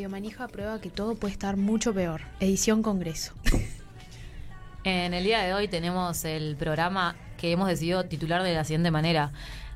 [0.00, 2.22] Radio Manija prueba que todo puede estar mucho peor.
[2.40, 3.34] Edición Congreso.
[4.82, 8.90] En el día de hoy tenemos el programa que hemos decidido titular de la siguiente
[8.90, 9.30] manera.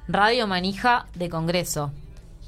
[0.08, 1.92] Radio Manija de Congreso.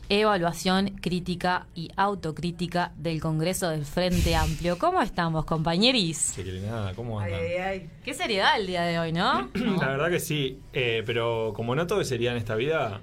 [0.09, 4.79] Evaluación crítica y autocrítica del Congreso del Frente Amplio.
[4.79, 6.34] ¿Cómo estamos, compañeris?
[6.65, 7.41] nada, ¿cómo andan?
[8.02, 9.51] Qué seriedad el día de hoy, ¿no?
[9.55, 13.02] La verdad que sí, eh, pero como no todo es seriedad en esta vida,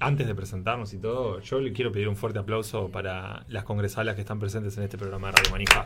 [0.00, 4.14] antes de presentarnos y todo, yo le quiero pedir un fuerte aplauso para las congresalas
[4.14, 5.84] que están presentes en este programa de Radio Manija.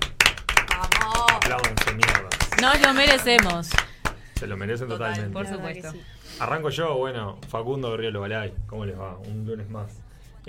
[0.68, 1.32] ¡Vamos!
[1.36, 2.28] Apláudanse, mierda.
[2.60, 3.70] Nos lo merecemos.
[4.34, 5.30] Se lo merecen totalmente.
[5.32, 5.92] Por supuesto.
[6.40, 9.16] Arranco yo, bueno, Facundo Berriolo Balay, ¿cómo les va?
[9.18, 9.98] Un lunes más.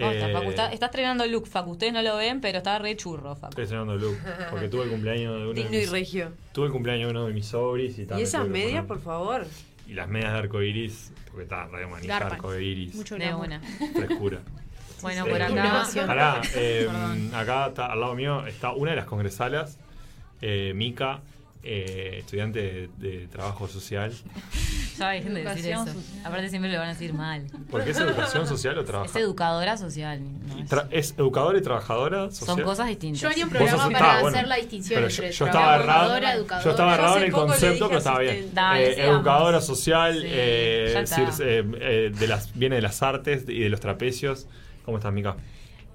[0.02, 1.72] Oh, está, Eh, Facu, está- está estrenando look, Facu.
[1.72, 3.50] Ustedes no lo ven, pero está re churro, Facu.
[3.50, 4.18] Estoy estrenando look,
[4.50, 6.32] porque tuve el cumpleaños de uno de Digno y mis, regio.
[6.54, 9.46] tuve el cumpleaños de uno de mis sobris y, tal, ¿Y esas medias, por favor?
[9.92, 13.60] Y las medias de arcoiris, porque está Radio Manija, arcoiris, Mucho De una.
[13.94, 14.40] frescura.
[15.02, 15.86] Bueno, por acá.
[16.08, 16.88] Pará, eh,
[17.34, 19.78] acá está, al lado mío está una de las congresalas,
[20.42, 21.20] eh, Mica,
[21.64, 24.12] eh, estudiante de, de trabajo social.
[25.00, 25.82] Ya dejen de decir eso.
[25.84, 27.48] Educación Aparte siempre lo van a decir mal.
[27.72, 29.18] ¿Por qué es educación social o Es trabajo?
[29.18, 30.22] educadora social.
[30.48, 32.56] no es- Tra- ¿Es educadora y trabajadora social?
[32.58, 33.22] Son cosas distintas.
[33.22, 34.38] Yo haría un programa para ah, bueno.
[34.38, 36.64] hacer la distinción Pero entre yo, yo estaba errado, educadora.
[36.64, 38.50] yo estaba errado en el concepto, pero estaba bien.
[38.54, 41.44] Dale, Eh, educadora social, Sí, eh, decir, está.
[41.46, 44.46] eh, eh, de las, viene de las artes y de los trapecios.
[44.86, 45.36] ¿Cómo estás, Mica?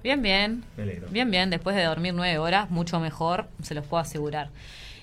[0.02, 0.64] Bien, bien.
[0.76, 1.06] Me alegro.
[1.10, 1.50] Bien, bien.
[1.50, 4.48] Después de dormir nueve horas, mucho mejor, se los puedo asegurar.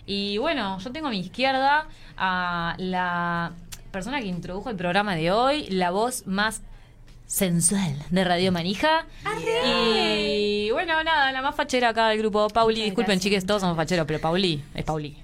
[0.05, 1.87] Y bueno, yo tengo a mi izquierda
[2.17, 3.51] a la
[3.91, 6.61] persona que introdujo el programa de hoy, la voz más
[7.25, 9.05] sensual de Radio Manija.
[9.65, 12.75] Y bueno, nada, la más fachera acá del grupo, Pauli.
[12.75, 13.23] Muchas Disculpen, gracias.
[13.23, 15.17] chiques, todos somos facheros, pero Pauli es Pauli.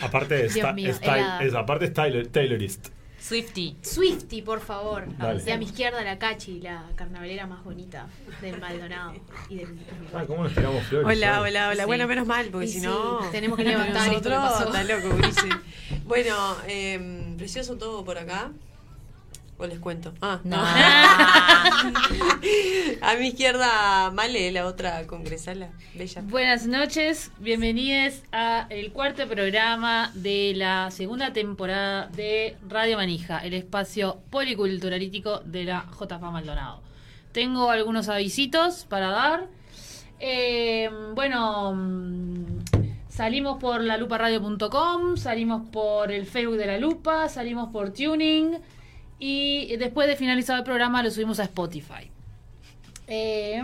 [0.00, 2.88] Aparte, mío, es, aparte es Taylor- Taylorist.
[3.22, 3.76] Swifty.
[3.82, 5.06] Swifty, por favor.
[5.16, 5.42] Dale.
[5.46, 8.08] Y a mi izquierda la Cachi, la carnavalera más bonita
[8.40, 9.14] del Maldonado
[9.48, 9.78] y del
[10.12, 11.06] Ay, ¿Cómo nos tiramos flores?
[11.06, 11.82] Hola, hola, hola.
[11.82, 11.86] Sí.
[11.86, 13.20] Bueno, menos mal, porque Y si sí, no.
[13.30, 14.64] tenemos que levantar esto que pasó.
[14.66, 15.16] está loco.
[16.04, 18.50] Bueno, eh, precioso todo por acá.
[19.58, 20.12] O les cuento.
[20.20, 20.56] Ah, No.
[23.02, 25.70] A mi izquierda, Male, la otra congresala.
[25.94, 26.22] Bella.
[26.22, 33.54] Buenas noches, bienvenidos a el cuarto programa de la segunda temporada de Radio Manija, el
[33.54, 36.80] espacio policulturalítico de la JFA Maldonado.
[37.32, 39.46] Tengo algunos avisitos para dar.
[40.18, 42.60] Eh, bueno, mm,
[43.08, 48.58] salimos por la lapuparadio.com, salimos por el Facebook de la Lupa, salimos por Tuning
[49.24, 52.10] y después de finalizado el programa lo subimos a Spotify.
[53.06, 53.62] Eh,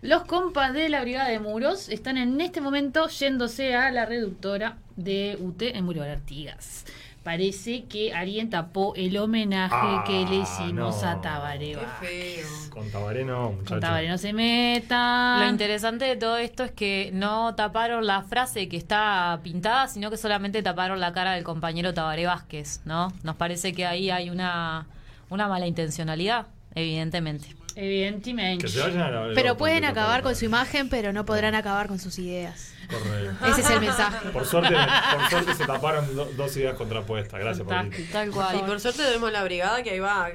[0.00, 4.78] los compas de la Brigada de Muros están en este momento yéndose a la reductora
[4.94, 6.84] de UT en Muro de Artigas.
[7.26, 11.08] Parece que alguien tapó el homenaje Ah, que le hicimos no.
[11.08, 12.46] a Tabaré Qué feo.
[12.70, 13.80] Con Tabaré no, Con muchachos.
[13.80, 15.38] Tabaré no se meta.
[15.40, 20.08] Lo interesante de todo esto es que no taparon la frase que está pintada, sino
[20.08, 23.12] que solamente taparon la cara del compañero Tabaré Vázquez, ¿no?
[23.24, 24.86] Nos parece que ahí hay una,
[25.28, 27.55] una mala intencionalidad, evidentemente.
[27.76, 28.64] Evidentemente.
[28.64, 31.88] Que se vayan a la- Pero pueden acabar con su imagen, pero no podrán acabar
[31.88, 32.72] con sus ideas.
[32.90, 33.46] Correcto.
[33.46, 34.28] Ese es el mensaje.
[34.30, 34.74] Por suerte,
[35.12, 37.38] por suerte se taparon do- dos ideas contrapuestas.
[37.38, 37.66] Gracias.
[38.12, 38.60] Tal Y cual.
[38.64, 40.30] por suerte tenemos la brigada que ahí va a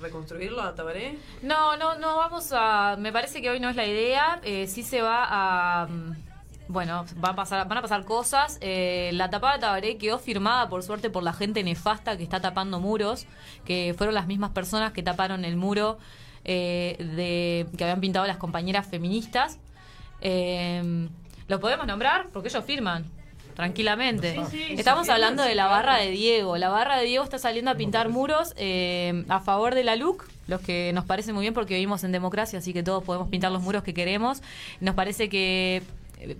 [0.00, 1.18] reconstruirlo a Tabaré.
[1.42, 2.96] No, no, no vamos a.
[2.98, 4.40] Me parece que hoy no es la idea.
[4.44, 5.86] Eh, sí se va a.
[5.86, 6.12] mm,
[6.68, 8.58] Bueno, va a pasar, van a pasar cosas.
[8.60, 12.40] Eh, la tapada de Tabaré quedó firmada, por suerte, por la gente nefasta que está
[12.40, 13.26] tapando muros,
[13.64, 15.98] que fueron las mismas personas que taparon el muro
[16.48, 19.58] eh, de que habían pintado las compañeras feministas.
[20.20, 21.08] Eh,
[21.48, 22.28] ¿Lo podemos nombrar?
[22.32, 23.04] Porque ellos firman.
[23.54, 24.36] Tranquilamente.
[24.50, 26.58] Sí, sí, Estamos sí, hablando sí, de la barra de Diego.
[26.58, 30.28] La barra de Diego está saliendo a pintar muros eh, a favor de la LUC,
[30.46, 33.50] los que nos parece muy bien porque vivimos en democracia, así que todos podemos pintar
[33.50, 34.42] los muros que queremos.
[34.80, 35.82] Nos parece que
[36.18, 36.36] eh,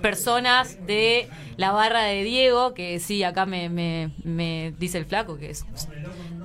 [0.00, 5.38] personas de la barra de Diego, que sí, acá me, me, me dice el flaco,
[5.38, 5.66] que es,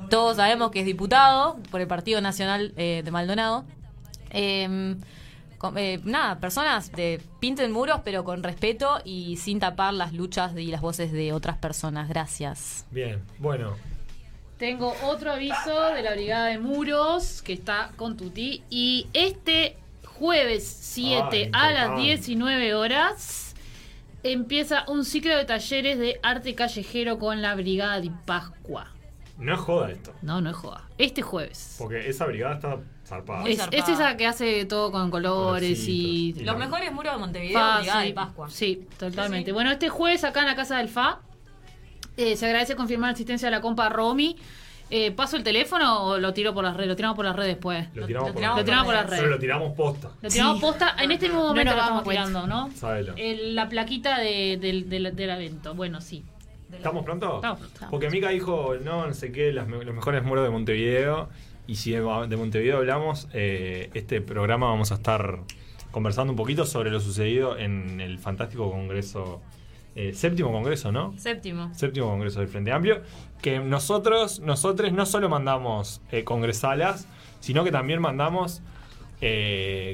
[0.09, 3.65] todos sabemos que es diputado por el Partido Nacional eh, de Maldonado.
[4.31, 4.95] Eh,
[5.57, 10.51] con- eh, nada, personas de pinten muros, pero con respeto y sin tapar las luchas
[10.57, 12.09] y las voces de otras personas.
[12.09, 12.85] Gracias.
[12.91, 13.75] Bien, bueno.
[14.57, 18.63] Tengo otro aviso de la Brigada de Muros que está con Tuti.
[18.71, 19.77] Y este
[20.17, 22.01] jueves 7 Ah, a las importante.
[22.01, 23.55] 19 horas
[24.23, 28.91] empieza un ciclo de talleres de arte callejero con la Brigada de Pascua.
[29.37, 30.13] No es joda esto.
[30.21, 30.83] No, no es joda.
[30.97, 31.75] Este jueves.
[31.77, 33.41] Porque esa brigada está zarpada.
[33.41, 33.77] Muy Es, zarpada.
[33.83, 36.31] es esa que hace todo con colores y...
[36.33, 36.43] Colorcitos.
[36.43, 38.49] Los la- mejores muros de Montevideo, Fa, Brigada sí, de Pascua.
[38.49, 39.45] Sí, totalmente.
[39.45, 39.51] Sí, sí.
[39.53, 41.19] Bueno, este jueves acá en la Casa del FA
[42.17, 44.35] eh, se agradece confirmar la asistencia de la compa Romy.
[44.89, 46.87] Eh, ¿Paso el teléfono o lo tiro por las redes?
[46.87, 47.87] Lo tiramos por las redes después.
[47.93, 49.19] Lo tiramos, lo por, tiramos por las redes.
[49.19, 50.09] Pero lo tiramos posta.
[50.21, 50.61] Lo tiramos Sí.
[50.61, 50.95] posta.
[50.99, 52.71] En este mismo No momento nos lo damos estamos tirando, ¿no?
[52.73, 53.13] Sábelo.
[53.17, 55.75] El- la plaquita de- del, del- del evento.
[55.75, 56.23] Bueno, sí.
[56.71, 57.37] ¿Estamos pronto?
[57.37, 57.59] Estamos.
[57.89, 61.29] Porque Mica dijo, no, no sé qué, las los mejores muros de Montevideo.
[61.67, 65.39] Y si de, de Montevideo hablamos, eh, este programa vamos a estar
[65.91, 69.41] conversando un poquito sobre lo sucedido en el fantástico congreso,
[69.95, 71.13] eh, séptimo congreso, ¿no?
[71.17, 71.73] Séptimo.
[71.73, 73.01] Séptimo congreso del Frente Amplio.
[73.41, 77.07] Que nosotros, nosotros no solo mandamos eh, congresalas,
[77.39, 78.61] sino que también mandamos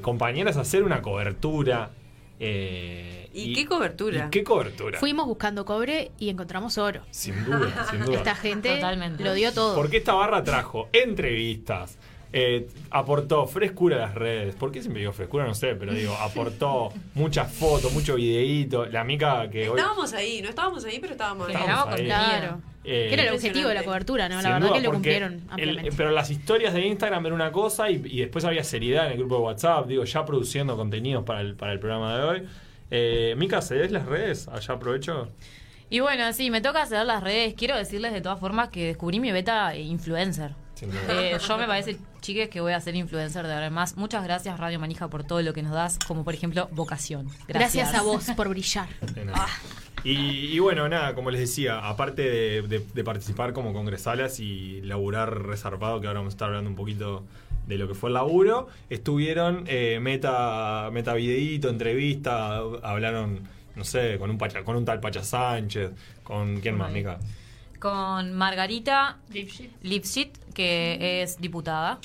[0.02, 1.92] compañeras a hacer una cobertura.
[2.40, 4.26] Eh, ¿Y qué cobertura?
[4.28, 5.00] ¿Y qué cobertura?
[5.00, 7.02] Fuimos buscando cobre y encontramos oro.
[7.12, 8.18] Sin duda, sin duda.
[8.18, 9.24] Esta gente Totalmente.
[9.24, 9.76] lo dio todo.
[9.76, 11.98] Porque esta barra trajo entrevistas,
[12.34, 14.56] eh, aportó frescura a las redes.
[14.56, 15.46] ¿Por qué siempre digo frescura?
[15.46, 18.86] No sé, pero digo, aportó muchas fotos, mucho videíto.
[18.88, 19.80] La mica que hoy.
[19.80, 21.56] Estábamos ahí, no estábamos ahí, pero estábamos ahí.
[21.56, 22.02] Estábamos.
[22.02, 22.62] Claro.
[22.84, 24.42] eh, que era el objetivo de la cobertura, ¿no?
[24.42, 27.90] La verdad duda, que lo cumplieron el- pero las historias de Instagram era una cosa
[27.90, 31.42] y, y después había seriedad en el grupo de WhatsApp, digo, ya produciendo contenidos para
[31.42, 32.44] el, para el programa de hoy.
[32.92, 34.48] Eh, Mica, ¿cedés las redes?
[34.50, 35.30] Allá aprovecho.
[35.90, 37.54] Y bueno, sí, me toca hacer las redes.
[37.54, 40.56] Quiero decirles de todas formas que descubrí mi beta influencer.
[40.82, 43.96] Eh, yo me parece, chiques, que voy a ser influencer de ahora en más.
[43.96, 47.28] Muchas gracias, Radio Manija, por todo lo que nos das, como por ejemplo, vocación.
[47.48, 48.88] Gracias, Gracias a vos por brillar.
[49.26, 49.48] Nada.
[50.04, 54.82] Y, y bueno, nada, como les decía, aparte de, de- de participar como congresalas y
[54.82, 57.24] laburar resarpado, que ahora vamos a estar hablando un poquito
[57.68, 63.48] de lo que fue el laburo, estuvieron eh, meta, meta videíto, entrevista, hablaron,
[63.78, 65.92] no sé, con un, pacha, con un tal Pacha Sánchez,
[66.24, 66.92] con quién más.
[66.92, 67.20] Mica.
[67.88, 69.70] Con Margarita Lipshit.
[69.84, 72.00] Lipschitz, que es diputada.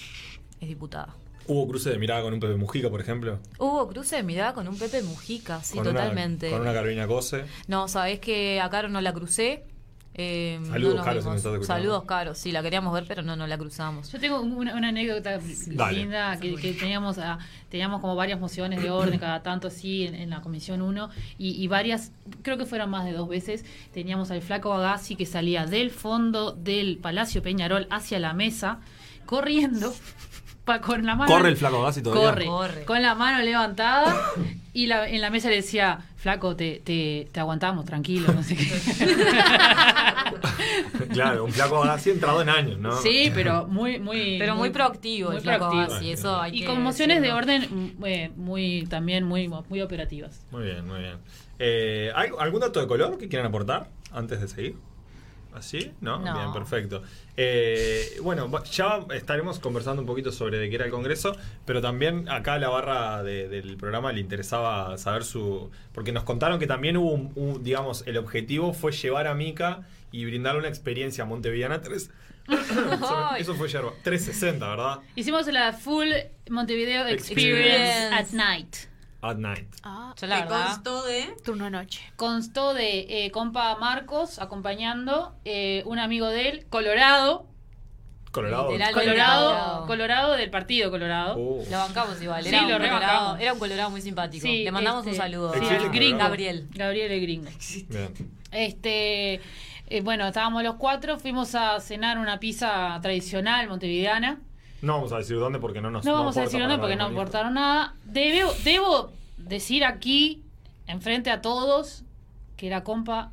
[0.60, 1.14] Es diputada.
[1.46, 3.38] Hubo cruce de mirada con un Pepe Mujica, por ejemplo.
[3.60, 6.50] Hubo cruce de mirada con un Pepe Mujica, sí, con una- totalmente.
[6.50, 7.44] con una Carolina Cose.
[7.69, 9.62] No, sabés que a Caro no la crucé.
[10.20, 11.31] Eh, Saludos, no nos Caro, si vimos.
[11.31, 11.65] me estás escuchando.
[11.65, 12.35] Saludos, Caro.
[12.35, 14.11] Sí, la queríamos ver, pero no, no la cruzamos.
[14.11, 15.38] Yo tengo una, una anécdota
[15.93, 17.38] linda que, que teníamos ah,
[17.69, 21.62] teníamos como varias mociones de orden cada tanto así en, en la comisión 1 y,
[21.62, 22.11] y varias,
[22.43, 26.50] creo que fueron más de dos veces, teníamos al flaco Agassi que salía del fondo
[26.53, 28.81] del Palacio Peñarol hacia la mesa
[29.25, 29.94] corriendo
[30.81, 32.31] con la mano Corre el flaco Gassi todavía.
[32.31, 32.85] corre, Corre.
[32.85, 34.15] con la mano levantada
[34.73, 38.56] y la- en la mesa le decía flaco te, te, te aguantamos tranquilo no sé
[38.56, 38.67] qué
[41.12, 42.93] claro, un flaco Gassi entrado en años, ¿no?
[43.00, 44.37] Sí, pero muy, muy.
[44.38, 46.12] Pero muy proactivo el flaco proactivo.
[46.12, 50.44] Eso hay Y que con mociones de orden mm, eh, muy, también muy, muy operativas.
[50.50, 51.17] Muy bien, muy bien.
[51.59, 54.76] Eh, ¿hay ¿Algún dato de color que quieran aportar antes de seguir?
[55.58, 55.93] ¿Así?
[56.00, 56.19] ¿No?
[56.20, 56.32] No.
[56.34, 57.02] Bien, perfecto.
[57.37, 62.28] Eh, bueno, ya estaremos conversando un poquito sobre de qué era el Congreso, pero también
[62.28, 65.70] acá a la barra de- del programa le interesaba saber su...
[65.93, 69.82] Porque nos contaron que también hubo, un, un- digamos, el objetivo fue llevar a Mica
[70.12, 72.10] y brindarle una experiencia montevideana 3.
[72.49, 73.43] Ay.
[73.43, 73.93] Eso fue yerba.
[74.02, 74.99] 360, ¿verdad?
[75.16, 76.08] Hicimos la full
[76.50, 78.08] Montevideo Experience.
[78.08, 78.76] Experience at Night.
[79.20, 79.67] At night.
[79.82, 80.67] Ah, Yo la que verdad.
[80.67, 81.35] constó de.
[81.44, 82.03] turno de noche.
[82.17, 87.47] Constó de eh, compa Marcos acompañando, eh, un amigo de él, Colorado.
[88.31, 88.70] Colorado.
[88.70, 88.93] Literal.
[88.94, 89.87] Colorado, Colorado.
[89.87, 91.37] Colorado del partido Colorado.
[91.37, 91.65] Uh.
[91.70, 92.43] Lo bancamos igual.
[92.44, 93.41] Sí, Era, lo un colorado, rebancamos.
[93.41, 94.43] era un colorado muy simpático.
[94.47, 95.53] Sí, Le mandamos este, un saludo.
[95.53, 96.19] sí, ¿Existe a el gringo?
[96.19, 96.69] Gabriel.
[96.72, 97.51] Gabriel el gringo.
[98.53, 99.41] Este,
[99.89, 104.39] eh, bueno, estábamos los cuatro, fuimos a cenar una pizza tradicional montevideana.
[104.82, 107.06] No vamos a decir dónde porque no nos No vamos a decir nada porque no
[107.06, 107.94] aportaron nada.
[108.05, 110.43] Debo, debo decir aquí,
[110.87, 112.05] enfrente a todos,
[112.56, 113.31] que la compa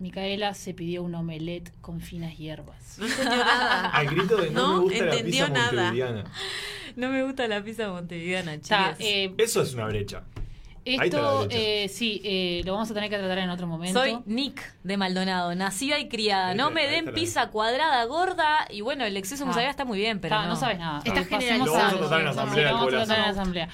[0.00, 2.98] Micaela se pidió un omelette con finas hierbas.
[2.98, 3.90] No entendió nada.
[3.90, 5.72] Al grito de no, No me gusta la pizza nada.
[5.82, 6.24] montevideana.
[6.96, 8.96] No me gusta la pizza montevideana, chicas.
[9.00, 10.22] eh, Eso es una brecha.
[10.94, 13.98] Esto, eh, sí, eh, lo vamos a tener que tratar en otro momento.
[14.00, 16.54] Soy Nick de Maldonado, nacida y criada.
[16.54, 18.66] No me den pizza cuadrada, gorda.
[18.70, 19.46] Y bueno, el exceso Ah.
[19.48, 20.48] musarela está muy bien, pero no.
[20.48, 21.00] no sabes nada.
[21.04, 21.66] Está Pasemos.
[21.66, 23.06] Lo vamos a tratar en sí, asamblea, Lo vamos a Nicolás.
[23.08, 23.68] tratar en asamblea.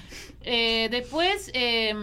[0.46, 1.94] Eh, después eh,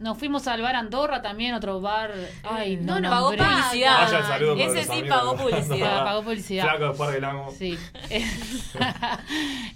[0.00, 2.12] nos fuimos al bar Andorra también, otro bar.
[2.42, 3.46] Ay, no, No, no, Pagó nombré.
[3.46, 4.10] publicidad.
[4.12, 5.08] Vaya el Ese sí amigos.
[5.08, 6.04] pagó publicidad.
[6.04, 6.64] Pagó publicidad.
[6.64, 7.54] Flaco después arreglamos.
[7.54, 7.78] Sí.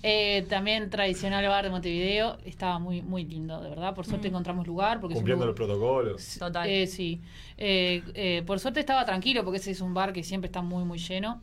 [0.03, 2.39] Eh, también tradicional bar de Montevideo.
[2.45, 3.95] Estaba muy, muy lindo, de verdad.
[3.95, 5.01] Por suerte encontramos lugar.
[5.01, 6.37] Porque Cumpliendo los protocolos.
[6.39, 6.69] Total.
[6.69, 7.21] Eh, sí.
[7.57, 10.85] Eh, eh, por suerte estaba tranquilo porque ese es un bar que siempre está muy,
[10.85, 11.41] muy lleno.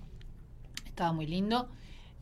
[0.85, 1.69] Estaba muy lindo.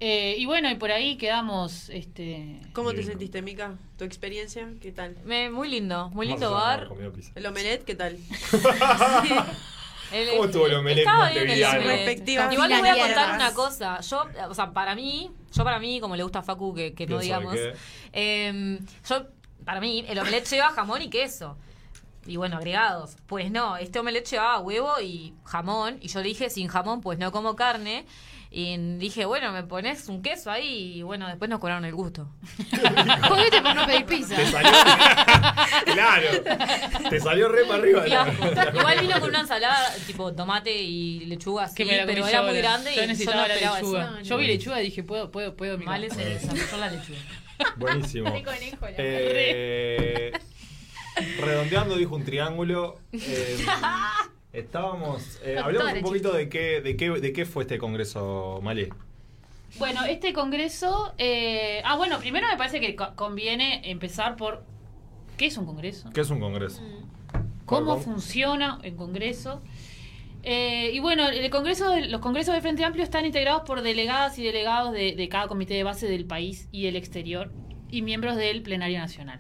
[0.06, 1.88] Eh, y bueno, y por ahí quedamos.
[1.88, 3.78] Este, ¿Cómo te sentiste, Mica?
[3.98, 4.68] ¿Tu experiencia?
[4.82, 5.16] ¿Qué tal?
[5.24, 6.90] Me- muy lindo, muy lindo bar.
[7.36, 8.18] ¿El omelette qué tal?
[10.12, 11.84] El- ¿Cómo estuvo el omelette montevideano?
[11.88, 14.02] Respectiva Igual les voy a contar una cosa.
[14.02, 17.08] Yo, o sea, para mí, yo para mí, como le gusta a Facu, que, que
[17.08, 17.80] no ¿Quién sabe digamos,
[18.12, 19.26] eh, yo,
[19.64, 21.58] para mí, el omelette lleva jamón y queso.
[22.26, 23.16] Y bueno, agregados.
[23.26, 25.98] Pues no, este omelette llevaba huevo y jamón.
[26.02, 28.06] Y yo le dije, sin jamón, pues no como carne.
[28.56, 32.30] Y dije, bueno, me pones un queso ahí y bueno, después nos cobraron el gusto.
[33.28, 34.36] Jodete por no pedir pizza.
[34.36, 34.72] Te salió.
[35.86, 36.28] claro.
[37.10, 38.04] Te salió re para arriba.
[38.04, 38.78] Asco.
[38.78, 42.28] Igual vino con una ensalada tipo tomate y lechuga así, Que me la comí pero
[42.28, 44.22] era muy grande Yo y yo no necesitaba la esperaba lechuga.
[44.22, 45.80] Yo vi lechuga y dije, puedo, puedo, puedo.
[45.80, 46.22] mi Mal casa.
[46.22, 47.20] se desarrolló la lechuga.
[47.78, 48.30] Buenísimo.
[48.30, 48.44] La
[49.00, 50.32] Eh,
[51.40, 53.00] redondeando, dijo un triángulo.
[53.14, 53.66] Eh,
[54.54, 55.40] estábamos.
[55.44, 58.90] eh, hablamos un poquito de qué, de, qué, de qué fue este congreso, Malé.
[59.80, 61.14] Bueno, este congreso.
[61.18, 64.64] eh, ah, bueno, primero me parece que co- conviene empezar por.
[65.38, 66.10] ¿Qué es un congreso?
[66.14, 66.82] ¿Qué es un congreso?
[67.66, 67.98] cómo ¿Cómo?
[68.02, 69.62] funciona el Congreso.
[70.44, 74.44] Eh, y bueno, el Congreso, los congresos de Frente Amplio están integrados por delegadas y
[74.44, 77.50] delegados de, de cada comité de base del país y el exterior
[77.90, 79.40] y miembros del Plenario Nacional.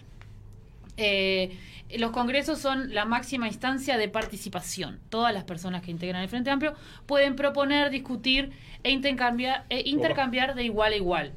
[0.96, 1.58] Eh,
[1.98, 5.00] los congresos son la máxima instancia de participación.
[5.10, 6.74] Todas las personas que integran el Frente Amplio
[7.06, 8.52] pueden proponer, discutir
[8.84, 11.34] e intercambiar, e intercambiar de igual a igual.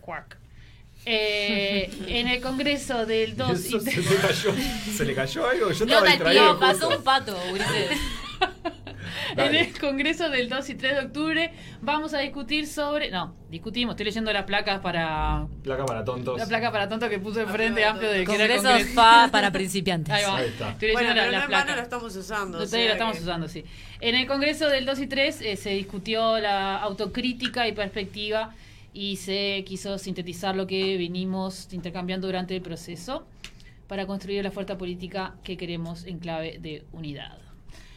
[0.00, 0.38] Cuac.
[1.08, 4.54] Eh, en el Congreso del 2 Eso y se, le cayó,
[4.96, 5.70] ¿Se le cayó algo?
[5.70, 6.50] Yo No, estaba distraído.
[6.50, 7.90] tío, pasó un pato, Ulises.
[9.36, 13.10] En el Congreso del 2 y 3 de octubre vamos a discutir sobre...
[13.10, 15.46] No, discutimos, estoy leyendo las placas para...
[15.62, 16.38] Placa para tontos.
[16.38, 18.68] La placa para tonto que puso el Frente para Amplio de que era el Congreso
[18.68, 18.92] Congreso.
[18.94, 20.12] FA para principiantes.
[20.14, 20.36] Ahí va.
[20.38, 20.70] Ahí está.
[20.70, 21.76] Estoy Bueno, leyendo pero la- no las en vano placas.
[21.76, 22.58] lo estamos usando.
[22.58, 23.64] o sea lo estamos que- usando, sí.
[24.00, 28.54] En el Congreso del 2 y 3 eh, se discutió la autocrítica y perspectiva
[28.92, 33.26] y se quiso sintetizar lo que venimos intercambiando durante el proceso
[33.88, 37.38] para construir la fuerza política que queremos en clave de unidad.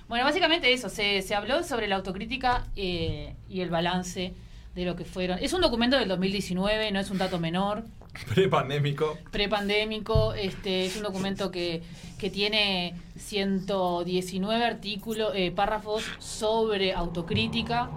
[0.09, 4.33] Bueno, básicamente eso, se, se habló sobre la autocrítica eh, y el balance
[4.75, 5.39] de lo que fueron.
[5.39, 7.83] Es un documento del 2019, no es un dato menor
[8.33, 9.17] Prepandémico.
[9.31, 10.33] prepandémico.
[10.33, 11.83] Este es un documento que,
[12.17, 17.89] que tiene 119 artículos, eh, párrafos sobre autocrítica.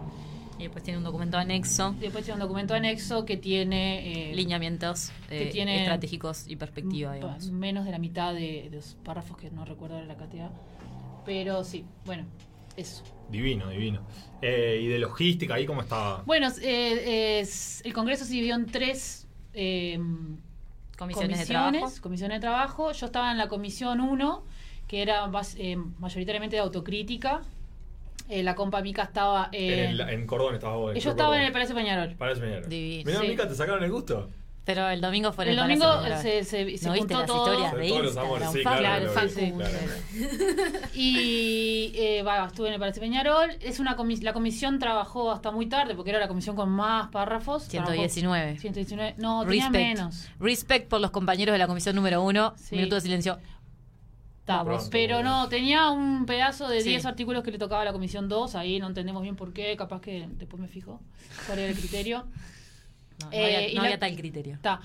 [0.58, 5.10] Y después tiene un documento anexo, Después tiene un documento anexo que tiene eh, lineamientos
[5.30, 7.50] eh, tiene- estratégicos y perspectiva, digamos.
[7.50, 10.50] menos de la mitad de, de los párrafos que no recuerdo ahora la cantidad.
[11.24, 12.26] Pero sí, bueno,
[12.76, 13.02] eso.
[13.30, 14.02] Divino, divino.
[14.42, 16.22] Eh, y de logística, ahí cómo estaba.
[16.26, 19.98] Bueno, eh, es- el Congreso se dividió en tres eh,
[20.98, 22.02] Comisiones, de comisiones, trabajo.
[22.02, 22.92] comisiones de trabajo.
[22.92, 24.44] Yo estaba en la comisión 1,
[24.86, 27.42] que era eh, mayoritariamente de autocrítica.
[28.28, 29.90] Eh, la compa Mica estaba en, en...
[29.90, 30.94] el, en Cordón estabas vos.
[31.02, 32.14] yo estaba en el Palacio Peñarol.
[32.16, 32.68] Para eso Peñarol.
[32.68, 33.04] Divino.
[33.10, 33.28] Mirá, Sí.
[33.28, 34.30] Mica, ¿te sacaron el gusto?
[34.64, 35.86] Pero el domingo fue El el domingo
[36.22, 37.52] se, se, se ¿No viste juntó las todo.
[37.52, 38.26] historias de Todos los Instagram?
[38.26, 40.82] amores, sí, Fa- claro, claro, lo vi, sí, claro.
[40.94, 43.50] Y eh, va, estuve en el Palacio Peñarol.
[43.60, 47.08] Es una comis- la comisión trabajó hasta muy tarde porque era la comisión con más
[47.08, 47.66] párrafos.
[47.68, 48.58] Trabajó 119.
[48.58, 49.14] 119.
[49.18, 49.84] No, tenía Respect.
[49.98, 50.28] menos.
[50.38, 52.54] Respect por los compañeros de la comisión número uno.
[52.56, 52.76] Sí.
[52.76, 53.38] Minuto de silencio.
[54.44, 55.42] Pronto, pero bueno.
[55.44, 56.90] no, tenía un pedazo de Sí.
[56.90, 58.54] 10 artículos que le tocaba a la comisión 2.
[58.56, 59.74] Ahí no entendemos bien por qué.
[59.76, 61.00] Capaz que después me fijo
[61.46, 62.26] cuál era el criterio.
[63.20, 64.54] No, no Eh, había, no la- tal criterio.
[64.54, 64.80] Está.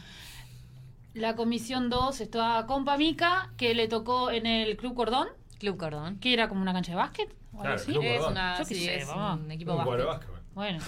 [1.13, 5.27] La comisión 2 estaba con Pamica, que le tocó en el Club Cordón,
[5.59, 6.19] Club Cordón.
[6.19, 7.29] que era como una cancha de básquet.
[7.53, 7.91] o algo Claro, así.
[7.91, 8.31] Club Es, Cordón.
[8.33, 9.33] una, Yo qué sí, sé, es mamá.
[9.33, 10.29] un equipo Un cuadro de básquet.
[10.53, 10.79] Bueno.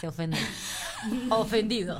[0.00, 0.36] Se ofende.
[1.30, 1.98] Ofendido.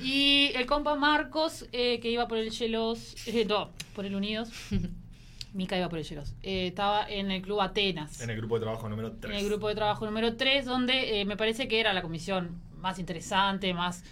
[0.00, 4.50] Y el compa Marcos, eh, que iba por el Chelos, eh, no, por el Unidos.
[5.54, 6.34] Mica iba por el Chelos.
[6.42, 8.20] Eh, estaba en el Club Atenas.
[8.20, 9.32] En el grupo de trabajo número 3.
[9.34, 12.60] en el grupo de trabajo número 3, donde eh, me parece que era la comisión
[12.78, 14.04] más interesante, más,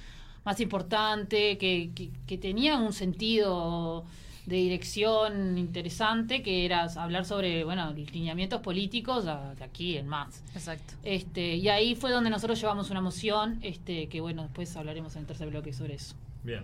[0.44, 4.04] más importante, que, que- que tenía un sentido
[4.46, 10.42] de dirección interesante, que era hablar sobre bueno lineamientos políticos a- de aquí en más.
[10.54, 10.94] Exacto.
[11.02, 15.22] Este, y ahí fue donde nosotros llevamos una moción, este, que bueno, después hablaremos en
[15.22, 16.14] el tercer bloque sobre eso.
[16.44, 16.62] Bien,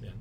[0.00, 0.14] bien.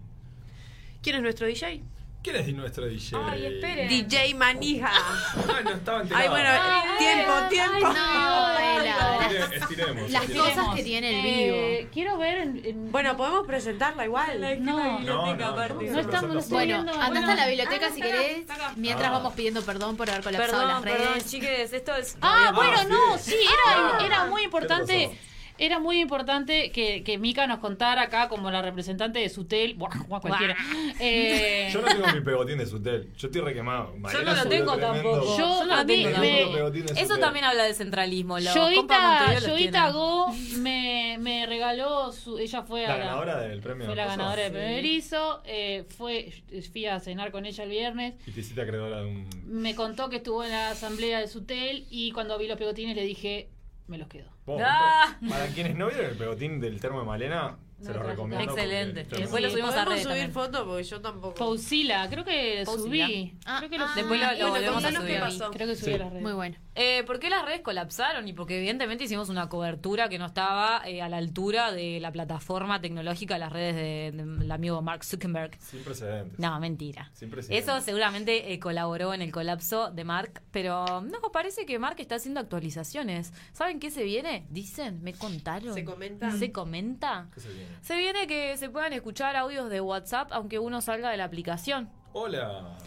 [1.04, 1.82] ¿Quién es nuestro DJ?
[2.26, 3.18] ¿Quién es nuestro DJ?
[3.24, 3.88] Ay, esperen.
[3.88, 4.92] DJ Manija.
[4.92, 6.24] Ay, no estaba enterado.
[6.24, 6.50] Ay, bueno,
[6.98, 7.94] tiempo, tiempo.
[7.94, 10.10] No, estiremos.
[10.12, 10.50] Las estiremos.
[10.50, 11.90] cosas que tiene el Eh, vivo.
[11.94, 14.42] quiero ver en, en- Bueno, podemos presentarla igual.
[14.42, 17.20] no, No, no, no estamos, no Bueno, viendo- andá bueno.
[17.20, 18.74] hasta la biblioteca si está acá, querés, está acá.
[18.76, 19.12] mientras Ah.
[19.12, 20.98] vamos pidiendo perdón por haber colapsado Perdón, las redes.
[21.08, 22.18] perdón, chiques, esto es.
[22.22, 22.88] Ah, Ah, bueno, sí.
[22.90, 24.00] no, sí, era, Ah.
[24.04, 25.20] era muy ¿Qué importante.
[25.58, 29.76] Era muy importante que, que Mika nos contara acá como la representante de Sutel.
[29.76, 30.56] Buah, buah, cualquiera.
[31.00, 33.10] Eh, Yo no tengo mi pegotín de Sutel.
[33.18, 33.94] Yo estoy requemado.
[34.12, 35.38] Yo no lo tengo tremendo- tampoco.
[35.38, 36.54] Yo- no lo a mí tengo me- tampoco.
[36.56, 38.40] pegotín de Eso también habla de centralismo.
[38.40, 39.92] Yoita, Yoita.
[39.92, 42.38] Go me, me regaló su.
[42.38, 43.86] Ella fue La a la- ganadora del premio.
[43.86, 45.42] Fue la ganadora del primer erizo.
[45.46, 46.32] eh, fue,
[46.72, 48.16] fui a cenar con ella el viernes.
[48.28, 49.30] Y te hiciste acreedora de un.
[49.46, 53.04] Me contó que estuvo en la asamblea de Sutel y cuando vi los pegotines le
[53.04, 53.50] dije,
[53.88, 54.30] me los quedo.
[54.60, 55.18] Ah.
[55.30, 58.44] Para quienes no vieron el pegotín del termo de Malena, Se lo recomiendo.
[58.44, 59.06] Excelente.
[59.06, 60.32] porque- Después lo subimos a redes subir también.
[60.32, 61.36] fotos porque yo tampoco.
[61.36, 63.34] Fausila, creo que subí.
[63.46, 65.14] Ah, creo que lo ah, Después lo, lo bueno, volvemos a subir.
[65.16, 65.52] qué pasó.
[65.52, 65.94] Creo que subí Sí.
[65.96, 66.24] a las redes.
[66.24, 66.56] Muy bueno.
[66.78, 68.28] Eh, ¿Por qué las redes colapsaron?
[68.28, 72.12] Y porque evidentemente hicimos una cobertura que no estaba eh, a la altura de la
[72.12, 75.58] plataforma tecnológica de las redes de- del amigo Mark Zuckerberg.
[75.62, 76.38] Sin precedentes.
[76.38, 77.12] No, mentira.
[77.14, 77.64] Sin precedentes.
[77.70, 82.16] Eso seguramente eh, colaboró en el colapso de Mark, pero no, parece que Mark está
[82.16, 83.32] haciendo actualizaciones.
[83.54, 84.46] ¿Saben qué se viene?
[84.50, 85.74] Dicen, me contaron.
[85.74, 86.32] ¿Se comenta?
[86.32, 87.30] ¿Se comenta?
[87.34, 87.70] ¿Qué se viene?
[87.82, 91.90] Se viene que se puedan escuchar audios de WhatsApp aunque uno salga de la aplicación.
[92.14, 92.78] Hola.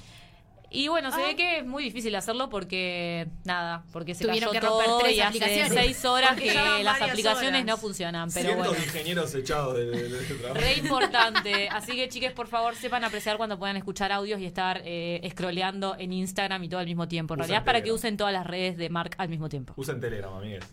[0.70, 1.26] Y bueno, se Ah.
[1.28, 4.98] ve que es muy difícil hacerlo porque, nada, porque se Tuvieron cayó que romper todo
[4.98, 5.72] tres y hace aplicaciones.
[5.72, 7.64] seis horas Porque que llevan las varias aplicaciones horas.
[7.64, 8.28] no funcionan.
[8.34, 10.60] Pero Cientos bueno, de ingenieros echados de, de- de este trabajo.
[10.60, 11.68] re importante.
[11.70, 15.96] Así que, chiques, por favor, sepan apreciar cuando puedan escuchar audios y estar eh, scrolleando
[15.98, 17.32] en Instagram y todo al mismo tiempo.
[17.32, 17.94] En Usen realidad es para que Telegram.
[17.96, 19.72] usen todas las redes de Mark al mismo tiempo.
[19.74, 20.66] Usen Telegram, amigues.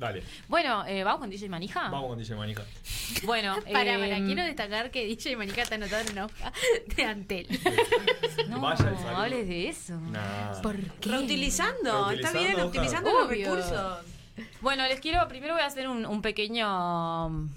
[0.00, 0.22] Dale.
[0.48, 1.90] Bueno, eh, ¿vamos con DJ Manija?
[1.90, 2.62] Vamos con DJ Manija.
[3.24, 6.52] Bueno, Para, eh, para, quiero destacar que DJ Manica está anotado en una hoja
[6.96, 7.46] de Antel.
[8.48, 9.08] No, Vaya saludo.
[9.10, 10.00] hables de eso.
[10.00, 10.58] Nah.
[10.62, 11.10] ¿Por qué?
[11.10, 13.98] Reutilizando, está bien, Reutilizando, los recursos.
[14.62, 17.48] Bueno, les quiero, primero voy a hacer un, un pequeño, mm,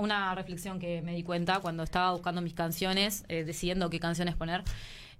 [0.00, 4.34] una reflexión que me di cuenta cuando estaba buscando mis canciones, eh, decidiendo qué canciones
[4.34, 4.64] poner.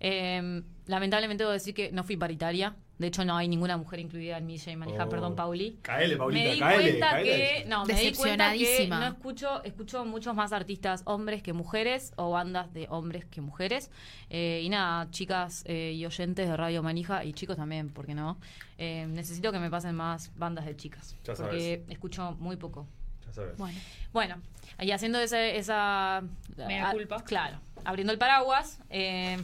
[0.00, 2.74] Eh, lamentablemente debo decir que no fui paritaria.
[3.00, 5.08] De hecho, no hay ninguna mujer incluida en mi DJ Manija, Oh.
[5.08, 5.78] perdón, Pauli.
[5.80, 7.30] Caele, Paulita, me di caele, cuenta caele.
[7.30, 12.12] que no, me di cuenta que no escucho escucho muchos más artistas hombres que mujeres
[12.16, 13.90] o bandas de hombres que mujeres
[14.28, 18.14] Eh, y nada chicas eh, y oyentes de Radio Manija y chicos también ¿por qué
[18.14, 18.38] no?
[18.76, 22.86] Eh, necesito que me pasen más bandas de chicas Ya porque escucho muy poco
[23.26, 23.56] Ya sabes.
[23.56, 23.78] Bueno,
[24.12, 24.36] bueno
[24.78, 26.22] y haciendo ese- esa
[26.56, 27.24] Mea a- culpa.
[27.24, 29.38] claro abriendo el paraguas eh,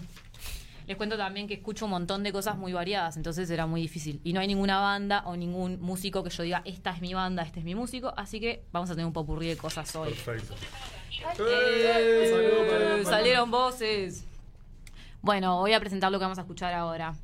[0.86, 4.20] les cuento también que escucho un montón de cosas muy variadas, entonces era muy difícil.
[4.22, 7.42] Y no hay ninguna banda o ningún músico que yo diga, esta es mi banda,
[7.42, 10.10] este es mi músico, así que vamos a tener un popurrí de cosas hoy.
[10.10, 10.54] Perfecto.
[11.40, 14.24] Eh, salieron voces.
[15.22, 17.14] Bueno, voy a presentar lo que vamos a escuchar ahora.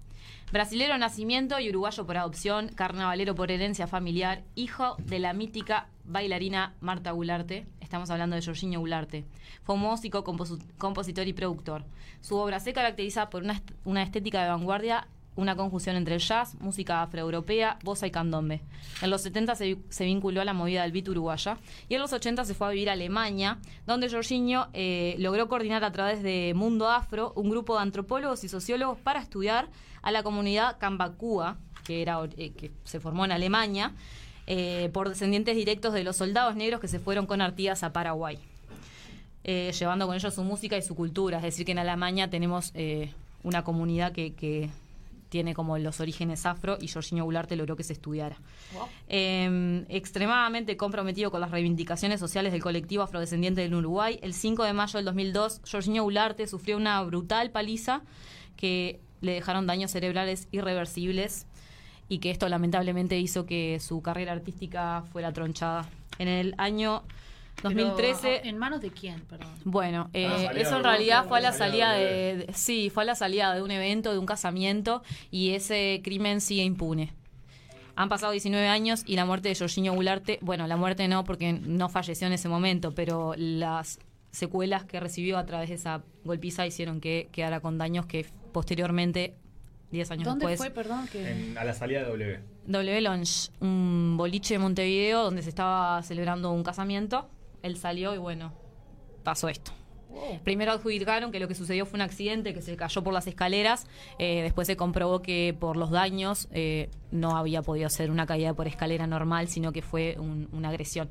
[0.53, 6.75] Brasilero nacimiento y uruguayo por adopción, carnavalero por herencia familiar, hijo de la mítica bailarina
[6.81, 7.67] Marta Gularte.
[7.81, 9.25] Estamos hablando de Jorginho Gularte.
[9.63, 11.87] Fue músico, compositor y productor.
[12.21, 17.03] Su obra se caracteriza por una, una estética de vanguardia, una conjunción entre jazz, música
[17.03, 18.61] afroeuropea, bossa y candombe.
[19.01, 22.13] En los 70 se, se vinculó a la movida del beat uruguaya y en los
[22.13, 26.53] 80 se fue a vivir a Alemania, donde Jorginho eh, logró coordinar a través de
[26.55, 29.69] Mundo Afro un grupo de antropólogos y sociólogos para estudiar
[30.03, 33.93] a la comunidad Kambakua, que, era, eh, que se formó en Alemania,
[34.47, 38.39] eh, por descendientes directos de los soldados negros que se fueron con Artigas a Paraguay,
[39.45, 41.39] eh, llevando con ellos su música y su cultura.
[41.39, 42.73] Es decir, que en Alemania tenemos
[43.45, 44.71] una comunidad que
[45.33, 48.37] tiene como los orígenes afro y Jorginho Goularte logró que se estudiara.
[49.09, 54.75] Eh, extremadamente comprometido con las reivindicaciones sociales del colectivo afrodescendiente del Uruguay, el 5 de
[54.75, 58.03] mayo del 2002, Jorginho Goularte sufrió una brutal paliza
[58.59, 61.47] que le dejaron daños cerebrales irreversibles
[62.11, 65.89] y que esto lamentablemente hizo que su carrera artística fuera tronchada.
[66.19, 67.05] En el año
[67.63, 68.21] 2013...
[68.23, 69.21] Pero, ¿En manos de quién?
[69.23, 69.49] Perdón.
[69.65, 73.07] Bueno, eh, eso en realidad fue a la salida de- de, de- sí, fue a
[73.07, 77.13] la salida de un evento, de un casamiento y ese crimen sigue impune.
[77.95, 81.53] Han pasado 19 años y la muerte de Jorginho Goularte, bueno, la muerte no porque
[81.53, 83.99] no falleció en ese momento, pero las
[84.31, 89.35] secuelas que recibió a través de esa golpiza hicieron que quedara con daños que posteriormente,
[89.91, 91.07] 10 años ¿Dónde después, fue, perdón?
[91.13, 91.31] Que...
[91.31, 92.41] En- a la salida de W.
[92.67, 97.29] W Lounge, un boliche de Montevideo donde se estaba celebrando un casamiento.
[97.63, 98.53] Él salió y bueno,
[99.25, 99.73] pasó esto.
[100.45, 103.87] Primero adjudicaron que lo que sucedió fue un accidente que se cayó por las escaleras.
[104.19, 108.53] eh, después se comprobó que por los daños eh, no había podido ser una caída
[108.53, 111.09] por escalera normal, sino que fue un- una agresión.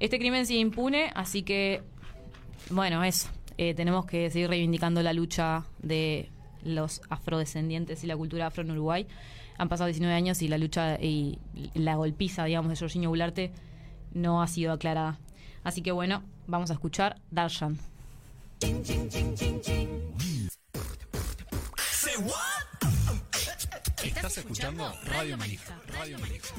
[0.00, 1.82] Este crimen sigue impune, así que,
[2.70, 3.28] bueno, eso.
[3.58, 6.28] Eh, tenemos que seguir reivindicando la lucha de
[6.64, 9.06] los afrodescendientes y la cultura afro en Uruguay.
[9.56, 11.38] Han pasado 19 años y la lucha y
[11.74, 13.52] la golpiza, digamos, de Jorginho Goularte
[14.12, 15.20] no ha sido aclarada.
[15.64, 17.78] Así que bueno, vamos a escuchar Darshan.
[24.04, 25.80] Estás escuchando Radio Manija.
[25.88, 26.54] Radio Manija.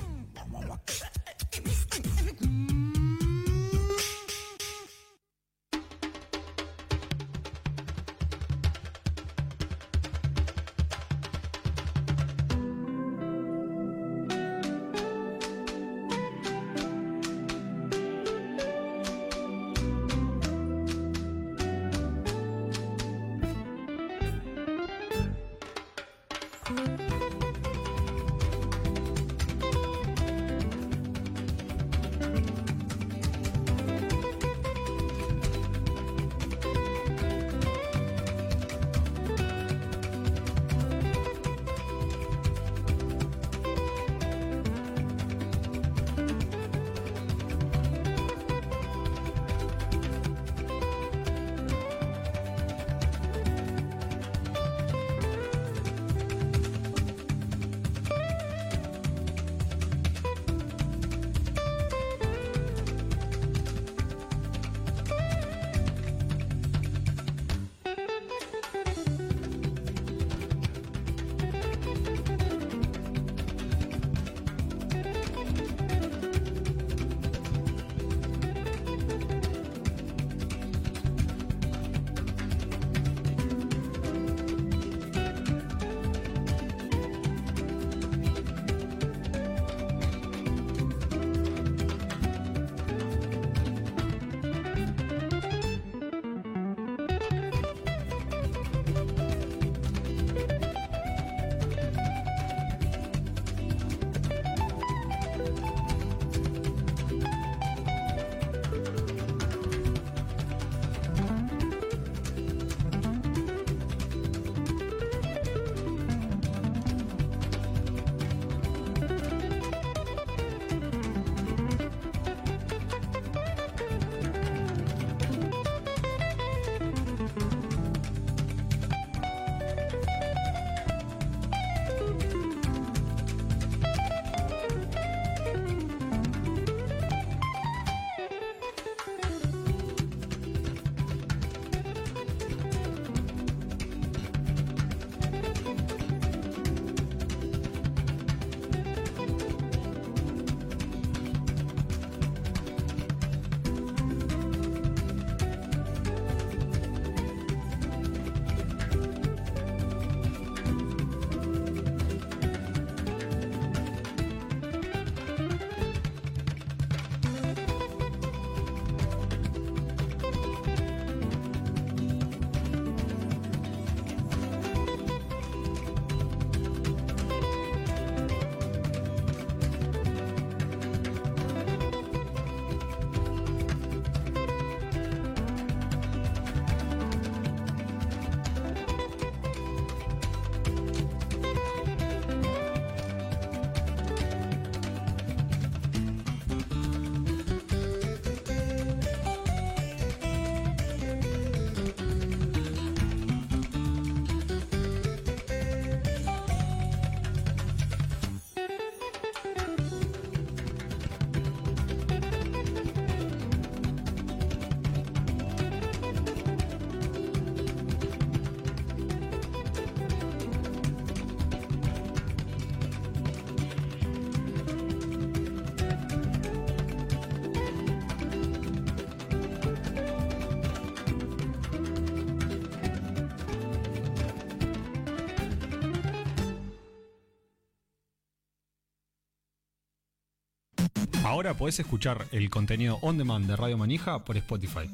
[241.46, 244.90] ahora podés escuchar el contenido on demand de Radio Manija por Spotify.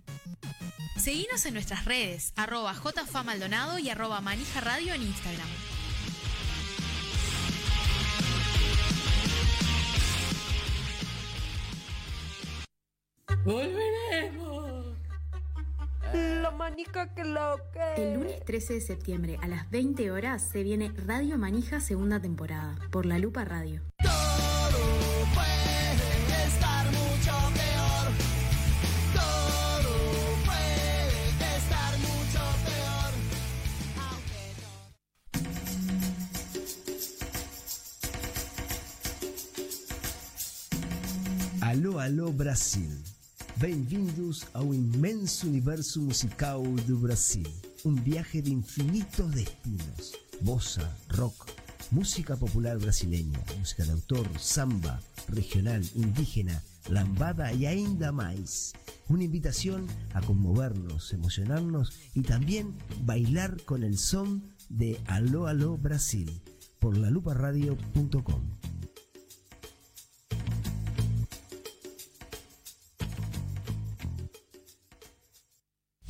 [0.98, 5.48] Seguinos en nuestras redes, arroba jfamaldonado y arroba manija radio en Instagram.
[13.46, 14.98] ¡Volveremos!
[16.14, 17.96] La manica que loca.
[17.96, 22.76] El lunes 13 de septiembre a las 20 horas se viene Radio Manija segunda temporada
[22.92, 23.82] por La Lupa Radio.
[24.04, 25.81] Todo
[42.52, 42.92] Brasil.
[43.56, 47.48] Bem-vindos ao imenso universo musical do Brasil.
[47.86, 50.12] Um viaje de infinitos destinos.
[50.42, 51.50] Bossa, rock,
[51.92, 58.74] música popular brasileña, música de autor, samba, regional, indígena, lambada y ainda más.
[59.08, 66.42] Una invitación a conmovernos, emocionarnos y también bailar con el son de Aló Aló Brasil
[66.80, 68.42] por laluparradio.com.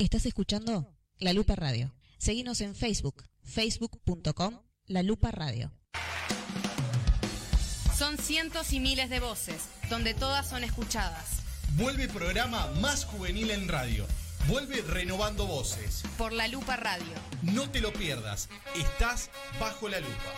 [0.02, 1.94] Estás escuchando La Lupa Radio.
[2.18, 5.70] Seguinos en Facebook, facebook.com La Lupa Radio.
[7.96, 11.36] Son cientos y miles de voces, donde todas son escuchadas.
[11.76, 14.04] Vuelve programa más juvenil en radio.
[14.48, 16.02] Vuelve renovando voces.
[16.18, 17.14] Por La Lupa Radio.
[17.42, 18.48] No te lo pierdas.
[18.74, 20.32] Estás bajo la lupa.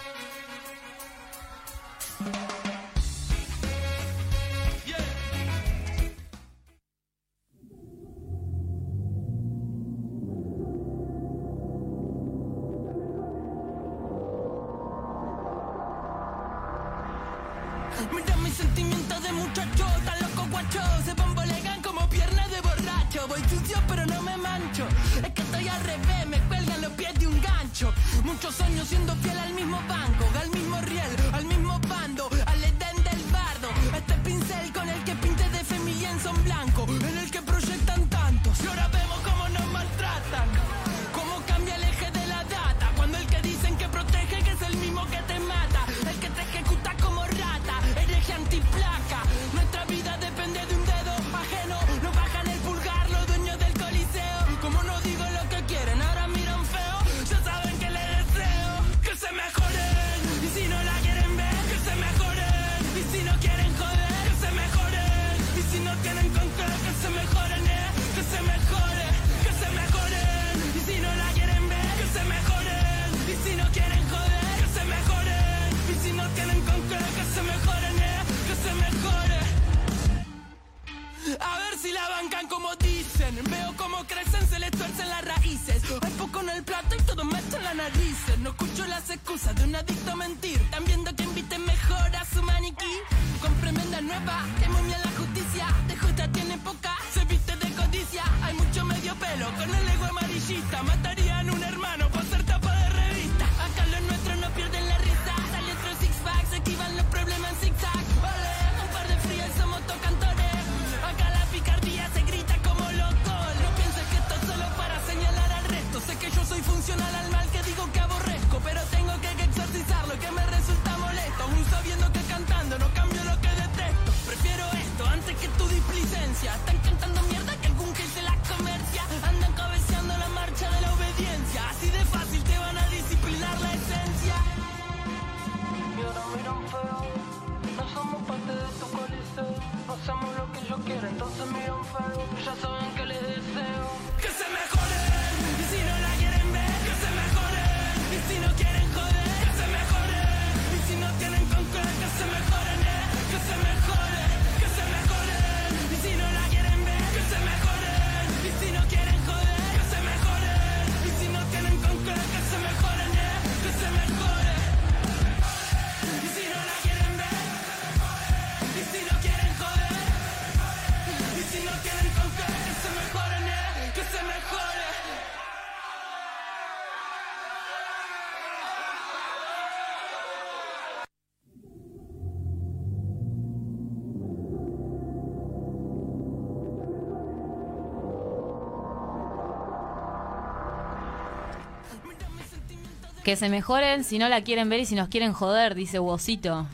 [193.25, 196.67] Que se mejoren si no la quieren ver y si nos quieren joder, dice Wosito.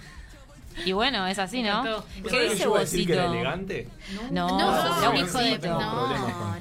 [0.85, 2.05] Y bueno, es así, ¿no?
[2.29, 3.15] ¿Qué dice Wosito?
[4.31, 4.59] No, no,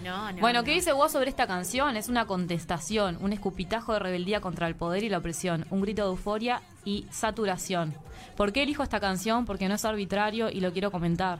[0.03, 1.95] no, no, Bueno, ¿qué dice vos sobre esta canción?
[1.97, 6.03] Es una contestación, un escupitajo de rebeldía contra el poder y la opresión, un grito
[6.03, 7.95] de euforia y saturación.
[8.35, 9.45] ¿Por qué elijo esta canción?
[9.45, 11.39] Porque no es arbitrario y lo quiero comentar.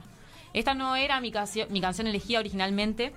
[0.52, 1.32] Esta no era mi,
[1.68, 3.12] mi canción elegida originalmente,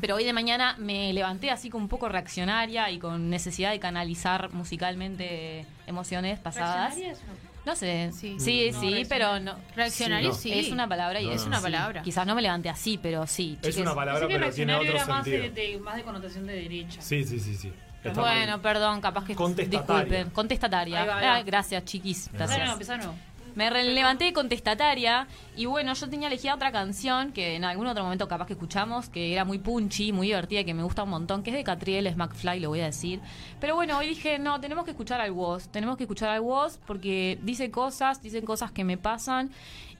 [0.00, 3.80] pero hoy de mañana me levanté así como un poco reaccionaria y con necesidad de
[3.80, 6.94] canalizar musicalmente emociones pasadas.
[6.96, 9.06] ¿Reaccionaria es una- No sé, sí, sí, No, sí, reaccionaria.
[9.08, 9.54] pero no.
[9.76, 10.52] Reaccionario Sí.
[10.52, 11.62] Es una palabra y No, es no, una sí.
[11.62, 12.02] palabra.
[12.02, 13.56] Quizás no me levanté así, pero sí.
[13.62, 15.54] Es una palabra, pero tiene reaccionario otro era más de, sentido.
[15.78, 17.00] de- más de connotación de derecha.
[17.00, 17.72] Sí, sí, sí, sí.
[18.02, 18.60] Está Bueno, mal.
[18.62, 20.02] perdón, capaz que Contestataria.
[20.02, 20.30] disculpen.
[20.30, 21.02] Contestataria.
[21.02, 21.34] Ahí va, ahí va.
[21.36, 22.28] Ay, gracias, chiquis.
[22.32, 22.76] Gracias.
[22.88, 23.14] Bueno.
[23.54, 28.26] Me levanté contestataria y bueno, yo tenía elegida otra canción que en algún otro momento
[28.28, 31.50] capaz que escuchamos, que era muy punchy, muy divertida que me gusta un montón, que
[31.50, 33.20] es de Catriel, es McFly, lo voy a decir.
[33.60, 36.78] Pero bueno, hoy dije, no, tenemos que escuchar al Woz, tenemos que escuchar al Woz
[36.86, 39.50] porque dice cosas, dicen cosas que me pasan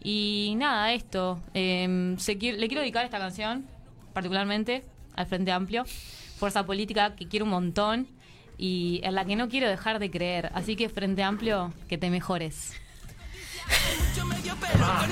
[0.03, 1.41] y nada, esto.
[1.55, 3.67] eh, se le quiero dedicar esta canción,
[4.13, 4.85] particularmente
[5.15, 5.85] al Frente Amplio,
[6.39, 8.09] fuerza política que quiero un montón
[8.59, 10.51] y en la que no quiero dejar de creer.
[10.55, 12.82] Así que Frente Amplio, que te mejores.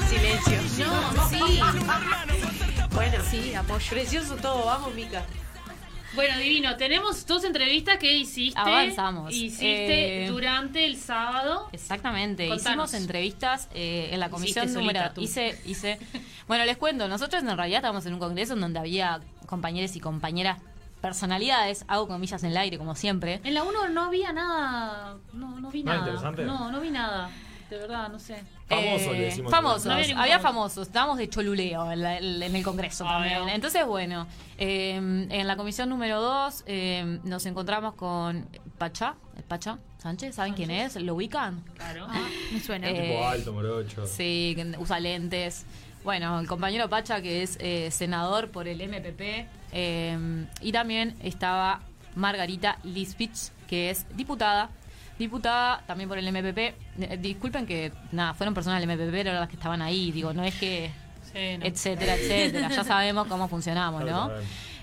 [0.08, 0.86] Silencio.
[0.86, 1.60] No, sí.
[2.92, 3.86] Bueno, Sí, apoyo.
[3.90, 5.24] precioso todo, vamos, Mica.
[6.14, 8.58] Bueno, divino, tenemos dos entrevistas que hiciste.
[8.58, 9.32] Avanzamos.
[9.32, 11.68] Hiciste Eh, durante el sábado.
[11.72, 12.90] Exactamente, Contanos.
[12.90, 15.10] hicimos entrevistas eh, en la comisión Hiciste número...
[15.12, 15.20] tú.
[15.20, 16.00] Hice, hice...
[16.48, 20.00] Bueno, les cuento, nosotros en realidad estábamos en un congreso en donde había compañeros y
[20.00, 20.58] compañeras
[21.00, 23.40] personalidades, hago comillas en el aire como siempre.
[23.44, 25.16] En la 1 no había nada.
[25.32, 26.08] No, no vi ¿Nada nada.
[26.10, 26.44] interesante?
[26.44, 27.30] No, no vi nada.
[27.70, 28.36] De verdad, no sé.
[28.68, 29.50] Famoso, Eh, le decimos.
[29.50, 33.48] Famosos, No había famosos, estábamos de choluleo en, la- en el Congreso Ah, también.
[33.50, 34.26] Entonces, bueno,
[34.58, 36.64] eh, en la comisión número 2
[37.24, 39.14] nos encontramos con Pacha,
[39.48, 40.96] Pacha Sánchez, ¿saben quién es?
[40.96, 41.62] ¿Lo ubican?
[41.76, 42.06] Claro.
[42.08, 42.88] Ah, me suena.
[42.90, 44.06] Eh, Tipo alto, morocho.
[44.06, 45.64] Sí, usa lentes.
[46.02, 49.46] Bueno, el compañero Pacha, que es eh, senador por el MPP.
[49.72, 51.82] eh, y también estaba
[52.16, 54.70] Margarita Lispich, que es diputada.
[55.20, 56.58] Diputada también por el MPP.
[56.58, 60.10] Eh, disculpen que, nada, fueron personas del MPP, pero eran las que estaban ahí.
[60.12, 60.90] Digo, no es que.
[61.30, 61.66] Sí, no.
[61.66, 62.70] Etcétera, etcétera.
[62.70, 64.30] Ya sabemos cómo funcionamos, ¿no?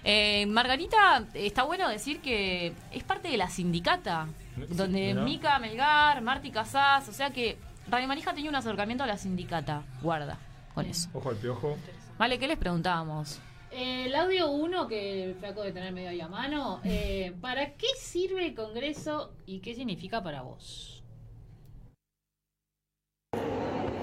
[0.04, 5.22] Eh, Margarita, está bueno decir que es parte de la sindicata, Sí, donde mirá.
[5.24, 7.58] Mica Melgar, Marti Casás, o sea que
[7.90, 9.82] Radio Manija tenía un acercamiento a la sindicata.
[10.04, 10.38] Guarda
[10.76, 11.10] con eso.
[11.14, 11.78] Ojo al piojo.
[12.20, 13.40] Vale, ¿qué les preguntábamos?
[13.72, 17.74] Eh, el audio 1, que el flaco de tener medio ahí a mano, eh, ¿para
[17.74, 21.04] qué sirve el Congreso y qué significa para vos?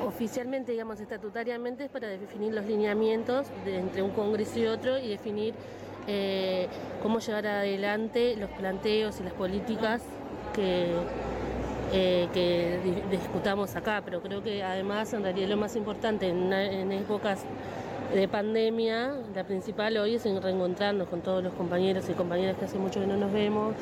[0.06, 5.08] Oficialmente, digamos, estatutariamente es para definir los lineamientos de- entre un Congreso y otro y
[5.08, 5.54] definir
[6.06, 6.68] eh,
[7.02, 10.02] cómo llevar adelante los planteos y las políticas
[10.54, 10.92] que,
[11.94, 14.02] eh, que di- discutamos acá.
[14.04, 17.42] Pero creo que además, en realidad, lo más importante en épocas
[18.14, 22.66] de pandemia, la principal hoy es en reencontrarnos con todos los compañeros y compañeras que
[22.66, 23.74] hace mucho que no nos vemos,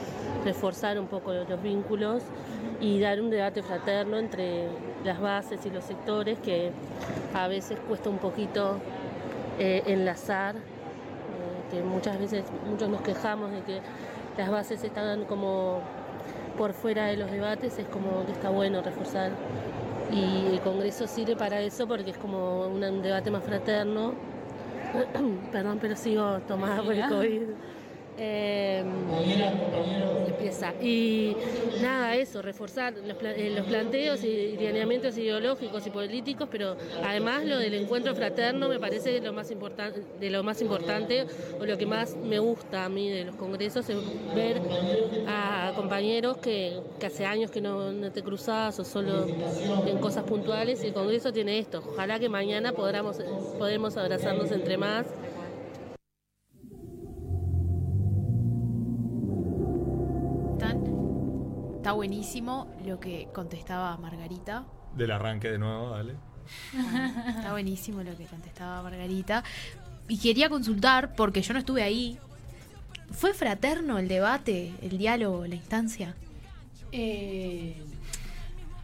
[0.42, 2.22] reforzar un poco los vínculos
[2.80, 4.68] y dar un debate fraterno entre
[5.04, 6.70] las bases y los sectores que
[7.34, 8.78] a veces cuesta un poquito
[9.58, 10.60] eh, enlazar, eh,
[11.70, 13.80] que muchas veces muchos nos quejamos de que
[14.38, 15.80] las bases están como
[16.56, 19.32] por fuera de los debates, es como que está bueno reforzar
[20.12, 24.14] y el Congreso sirve para eso porque es como un debate más fraterno.
[25.52, 27.42] Perdón, pero sigo tomada por el COVID.
[28.18, 28.84] Eh,
[30.26, 30.74] empieza.
[30.82, 31.36] Y
[31.80, 37.58] nada, eso, reforzar los, eh, los planteos y lineamientos ideológicos y políticos, pero además lo
[37.58, 39.50] del encuentro fraterno me parece de lo más
[40.60, 41.26] importante
[41.58, 43.96] o lo que más me gusta a mí de los congresos es
[44.34, 44.60] ver
[45.26, 49.26] a compañeros que, hace años que no, no te cruzas o solo
[49.86, 51.82] en cosas puntuales y el congreso tiene esto.
[51.86, 53.18] Ojalá que mañana podamos,
[53.58, 55.06] podemos abrazarnos entre más.
[61.82, 64.62] Está buenísimo lo que contestaba Margarita.
[64.94, 66.14] Del arranque de nuevo, dale.
[67.26, 69.42] Está buenísimo lo que contestaba Margarita.
[70.06, 72.20] Y quería consultar, porque yo no estuve ahí.
[73.10, 76.14] ¿Fue fraterno el debate, el diálogo, la instancia?
[76.92, 77.82] Eh,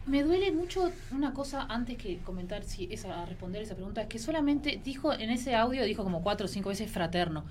[0.05, 4.07] me duele mucho una cosa antes que comentar si esa, a responder esa pregunta, es
[4.07, 7.45] que solamente dijo en ese audio, dijo como cuatro o cinco veces fraterno.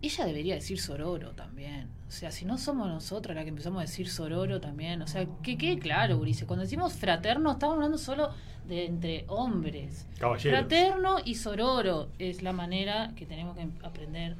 [0.00, 1.88] Ella debería decir sororo también.
[2.06, 5.02] O sea, si no somos nosotros la que empezamos a decir sororo también.
[5.02, 6.46] O sea, que quede claro, Ulises.
[6.46, 8.30] Cuando decimos fraterno, estamos hablando solo
[8.66, 10.06] de entre hombres.
[10.18, 10.58] Caballeros.
[10.58, 14.36] Fraterno y sororo es la manera que tenemos que aprender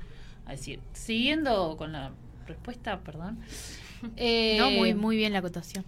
[0.47, 0.81] a decir.
[0.92, 2.12] Siguiendo con la
[2.47, 3.38] respuesta, perdón.
[4.16, 5.85] Eh, no, muy, muy bien la acotación.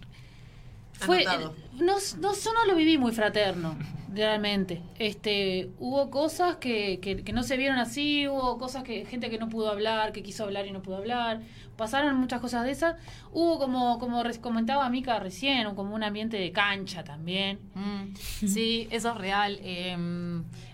[1.05, 3.75] Fue, no, no, yo no lo viví muy fraterno,
[4.13, 4.81] realmente.
[4.99, 9.37] Este, hubo cosas que, que, que no se vieron así, hubo cosas que gente que
[9.37, 11.41] no pudo hablar, que quiso hablar y no pudo hablar.
[11.77, 12.95] Pasaron muchas cosas de esas.
[13.31, 17.59] Hubo como, como comentaba Mica recién, como un ambiente de cancha también.
[17.73, 19.57] Mm, Sí, eso es real.
[19.63, 19.97] Eh,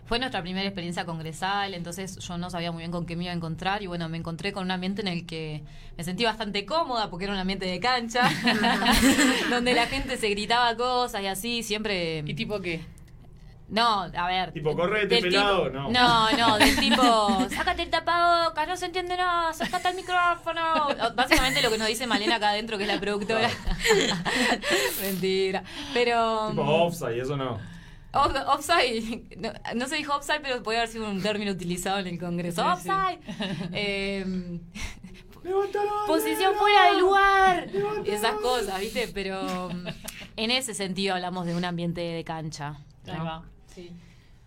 [0.07, 3.33] fue nuestra primera experiencia congresal, entonces yo no sabía muy bien con qué me iba
[3.33, 5.63] a encontrar y bueno, me encontré con un ambiente en el que
[5.97, 8.29] me sentí bastante cómoda porque era un ambiente de cancha,
[9.49, 12.23] donde la gente se gritaba cosas y así, siempre...
[12.25, 12.85] ¿Y tipo qué?
[13.69, 14.53] No, a ver.
[14.53, 15.91] Tipo, correte, pelado, tipo- no.
[15.91, 20.87] No, no, del tipo, sácate el tapabocas, no se entiende nada, sácate el micrófono.
[21.15, 23.49] Básicamente lo que nos dice Malena acá adentro, que es la productora.
[25.01, 25.63] Mentira.
[25.93, 26.51] Pero.
[26.51, 27.59] Tipo offside, eso no.
[28.13, 32.08] Off- offside, no, no se dijo offside, pero puede haber sido un término utilizado en
[32.08, 32.63] el Congreso.
[32.77, 32.89] Sí, sí.
[32.89, 33.19] offside.
[33.73, 34.60] Eh,
[36.08, 37.67] posición fuera del lugar.
[38.05, 39.08] Esas cosas, ¿viste?
[39.13, 39.87] Pero mm,
[40.37, 42.77] en ese sentido hablamos de un ambiente de cancha.
[43.05, 43.13] ¿no?
[43.13, 43.43] Ahí va,
[43.73, 43.91] sí.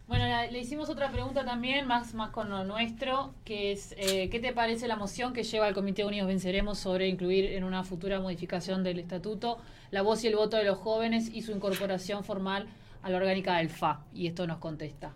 [0.08, 4.28] Bueno, la- le hicimos otra pregunta también, más, más con lo nuestro, que es, eh,
[4.28, 7.84] ¿qué te parece la moción que lleva el Comité Unidos Venceremos sobre incluir en una
[7.84, 9.58] futura modificación del estatuto
[9.92, 12.66] la voz y el voto de los jóvenes y su incorporación formal
[13.02, 14.04] a la orgánica del FA?
[14.12, 15.12] Y esto nos contesta.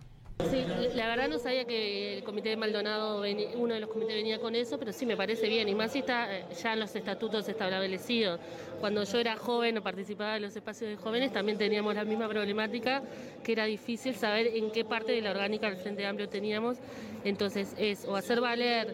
[0.51, 0.65] Sí,
[0.95, 3.23] la verdad no sabía que el comité de Maldonado,
[3.55, 5.99] uno de los comités venía con eso, pero sí me parece bien, y más si
[5.99, 8.41] está eh, ya en los estatutos establecidos.
[8.81, 12.27] Cuando yo era joven o participaba de los espacios de jóvenes, también teníamos la misma
[12.27, 13.01] problemática,
[13.43, 16.77] que era difícil saber en qué parte de la orgánica del Frente Amplio teníamos.
[17.23, 18.93] Entonces es o hacer valer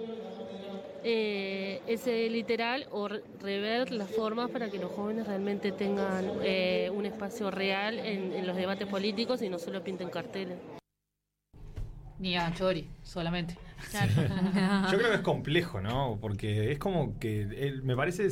[1.03, 6.91] eh, ese literal o re- rever las formas para que los jóvenes realmente tengan eh,
[6.93, 10.57] un espacio real en, en los debates políticos y no solo pinten carteles.
[12.19, 13.57] Ni a Chori, solamente.
[14.91, 16.19] Yo creo que es complejo, ¿no?
[16.21, 18.27] Porque es como que él- me parece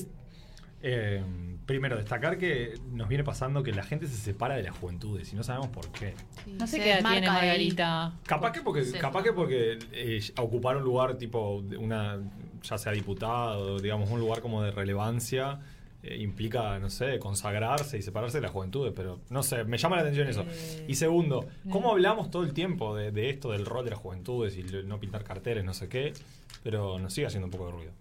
[0.83, 1.23] eh,
[1.65, 5.35] primero destacar que nos viene pasando que la gente se separa de las juventudes y
[5.35, 6.13] no sabemos por qué.
[6.47, 7.33] No sé Se qué edad tiene ahí.
[7.33, 8.13] Margarita.
[8.27, 12.19] Capaz que porque, capaz que porque eh, ocupar un lugar tipo de una,
[12.63, 15.59] ya sea diputado, digamos, un lugar como de relevancia,
[16.01, 19.97] eh, implica, no sé, consagrarse y separarse de las juventudes, pero no sé, me llama
[19.97, 20.45] la atención eso.
[20.87, 24.57] Y segundo, ¿cómo hablamos todo el tiempo de, de esto, del rol de las juventudes
[24.57, 26.13] y no pintar carteles, no sé qué?
[26.63, 27.91] Pero nos sigue haciendo un poco de ruido.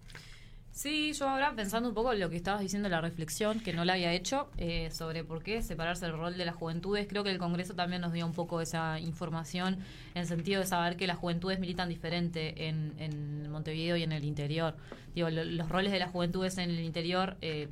[0.71, 3.83] Sí, yo ahora pensando un poco en lo que estabas diciendo, la reflexión que no
[3.83, 7.31] la había hecho eh, sobre por qué separarse el rol de las juventudes, creo que
[7.31, 9.79] el Congreso también nos dio un poco esa información
[10.15, 14.23] en sentido de saber que las juventudes militan diferente en, en Montevideo y en el
[14.23, 14.77] interior.
[15.15, 17.67] Digo, lo- los roles de las juventudes en el interior, eh,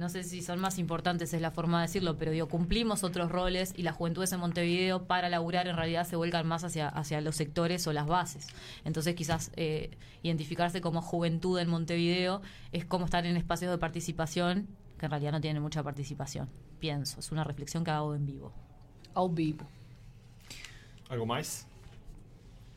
[0.00, 3.30] no sé si son más importantes, es la forma de decirlo, pero digo, cumplimos otros
[3.30, 7.20] roles y las juventudes en Montevideo para laburar en realidad se vuelcan más hacia, hacia
[7.20, 8.48] los sectores o las bases.
[8.86, 9.90] Entonces quizás eh,
[10.22, 12.40] identificarse como juventud en Montevideo
[12.72, 16.48] es como estar en espacios de participación que en realidad no tienen mucha participación.
[16.78, 18.54] Pienso, es una reflexión que hago en vivo.
[19.12, 19.66] Au vivo.
[21.10, 21.66] ¿Algo más?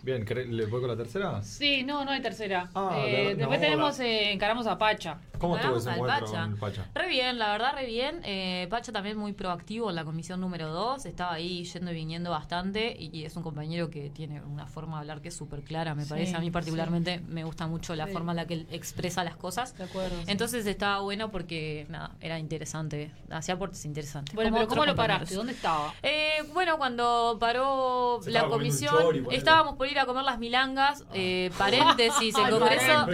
[0.04, 1.41] Bien, ¿querés- ¿le voy con la tercera?
[1.43, 2.70] Sí, no, no hay tercera.
[2.76, 5.18] Ah, Eh, la- después no, tenemos, eh, encaramos a Pacha.
[5.39, 6.41] ¿Cómo estuvo ese encuentro Pacha.
[6.43, 6.86] con el Pacha?
[6.93, 8.20] Re bien, la verdad, re bien.
[8.26, 11.06] Eh, Pacha también muy proactivo en la comisión número 2.
[11.06, 12.95] Estaba ahí yendo y viniendo bastante.
[12.99, 15.95] Y, y es un compañero que tiene una forma de hablar que es súper clara,
[15.95, 16.36] me Sí, parece.
[16.36, 18.14] A mí, particularmente, me gusta mucho la Sí.
[18.14, 19.78] forma en la que él expresa las cosas.
[19.78, 20.18] De acuerdo.
[20.18, 20.26] sí.
[20.28, 23.12] Entonces estaba bueno porque, nada, era interesante.
[23.30, 24.36] Hacía aportes interesantes.
[24.36, 25.36] bueno, pero ¿cómo lo paraste?
[25.36, 25.93] ¿Dónde estaba?
[26.04, 30.06] Eh, bueno, cuando paró Se la estaba comiendo un comisión, chori, estábamos por ir a
[30.06, 31.06] comer las milangas.
[31.14, 33.08] eh, paréntesis, el Congreso,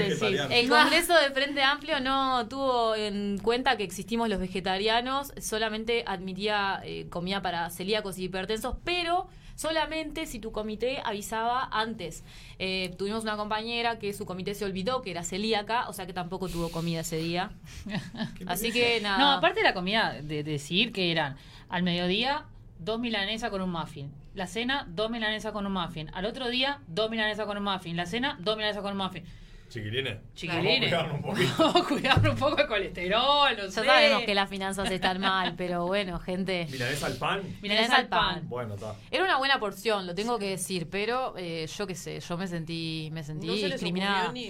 [0.49, 6.81] el Congreso de Frente Amplio no tuvo en cuenta que existimos los vegetarianos, solamente admitía
[6.83, 12.23] eh, comida para celíacos y hipertensos, pero solamente si tu comité avisaba antes.
[12.59, 16.13] Eh, tuvimos una compañera que su comité se olvidó que era celíaca, o sea que
[16.13, 17.51] tampoco tuvo comida ese día.
[18.47, 19.17] Así que nada.
[19.17, 21.35] No, aparte de la comida, de, de decir que eran
[21.67, 22.45] al mediodía
[22.79, 24.09] dos milanesas con un muffin.
[24.33, 26.09] La cena, dos milanesas con un muffin.
[26.13, 27.97] Al otro día, dos milanesas con un muffin.
[27.97, 29.23] La cena, dos milanesas con un muffin.
[29.69, 30.17] Chiquilines.
[30.33, 30.91] Chiquilines.
[30.91, 31.53] Vamos a cuidarnos un poquito.
[31.59, 33.85] Vamos a cuidar un poco el colesterol, no Ya sé.
[33.85, 36.67] sabemos que las finanzas están mal, pero bueno, gente.
[36.71, 37.41] ¿Milanesa al pan?
[37.61, 38.49] Milanesa al pan.
[38.49, 38.95] Bueno, está.
[39.11, 42.47] Era una buena porción, lo tengo que decir, pero eh, yo qué sé, yo me
[42.47, 44.31] sentí, me sentí No se discriminada.
[44.31, 44.49] ni.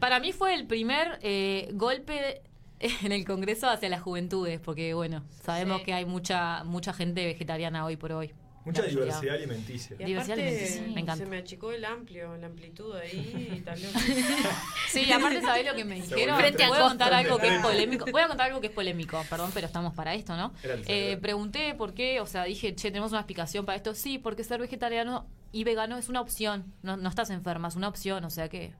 [0.00, 2.40] Para mí fue el primer eh, golpe
[2.80, 5.84] en el Congreso hacia las juventudes, porque bueno, sabemos Sí.
[5.84, 8.32] que hay mucha mucha gente vegetariana hoy por hoy.
[8.64, 9.96] Mucha diversidad alimenticia.
[9.98, 11.24] Y Diversidad aparte, alimenticia, me encanta.
[11.24, 13.90] se me achicó el amplio, la amplitud ahí y también.
[14.88, 16.38] Sí, aparte sabés lo que me dijeron.
[16.38, 18.06] Frente voy a contar algo que es polémico.
[18.10, 20.52] Voy a contar algo que es polémico, perdón, pero estamos para esto, ¿no?
[20.86, 23.94] Eh, pregunté por qué, o sea, dije, che, tenemos una explicación para esto.
[23.94, 26.72] Sí, porque ser vegetariano y vegano es una opción.
[26.82, 28.72] No, no estás enferma, es una opción, o sea que.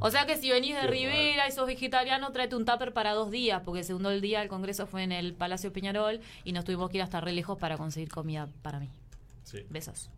[0.00, 3.12] O sea que si venís de Qué Rivera y sos vegetariano, tráete un tupper para
[3.12, 6.64] dos días, porque el segundo día el congreso fue en el Palacio Peñarol y nos
[6.64, 8.88] tuvimos que ir hasta re lejos para conseguir comida para mí.
[9.44, 9.64] Sí.
[9.70, 10.10] Besos.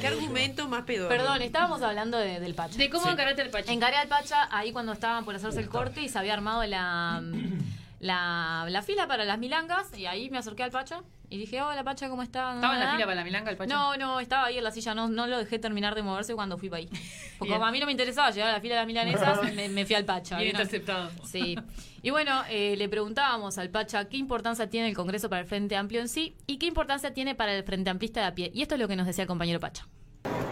[0.00, 1.08] ¿Qué argumento más pedorro?
[1.08, 2.76] Perdón, estábamos hablando de- del Pacha.
[2.76, 3.10] De cómo Sí.
[3.12, 3.72] encaraste el Pacha.
[3.72, 7.22] Encaré al Pacha ahí cuando estaban por hacerse el corte y se había armado la,
[8.00, 11.84] la, la fila para las milangas y ahí me acerqué al Pacha y dije, hola
[11.84, 12.56] Pacha, ¿cómo está?
[12.56, 13.72] ¿Estaba en la fila para la milanga el Pacha?
[13.72, 16.58] No, no, estaba ahí en la silla, no, no lo dejé terminar de moverse cuando
[16.58, 16.88] fui para ahí.
[17.38, 19.68] Porque como a mí no me interesaba llegar a la fila de las milanesas, me,
[19.68, 20.36] me fui al Pacha.
[20.38, 20.62] Bien ¿vieron?
[20.62, 21.10] interceptado.
[21.24, 21.56] Sí.
[22.02, 25.76] Y bueno, eh, le preguntábamos al Pacha qué importancia tiene el Congreso para el Frente
[25.76, 28.50] Amplio en sí y qué importancia tiene para el Frente Amplista de a pie.
[28.52, 29.86] Y esto es lo que nos decía el compañero Pacha.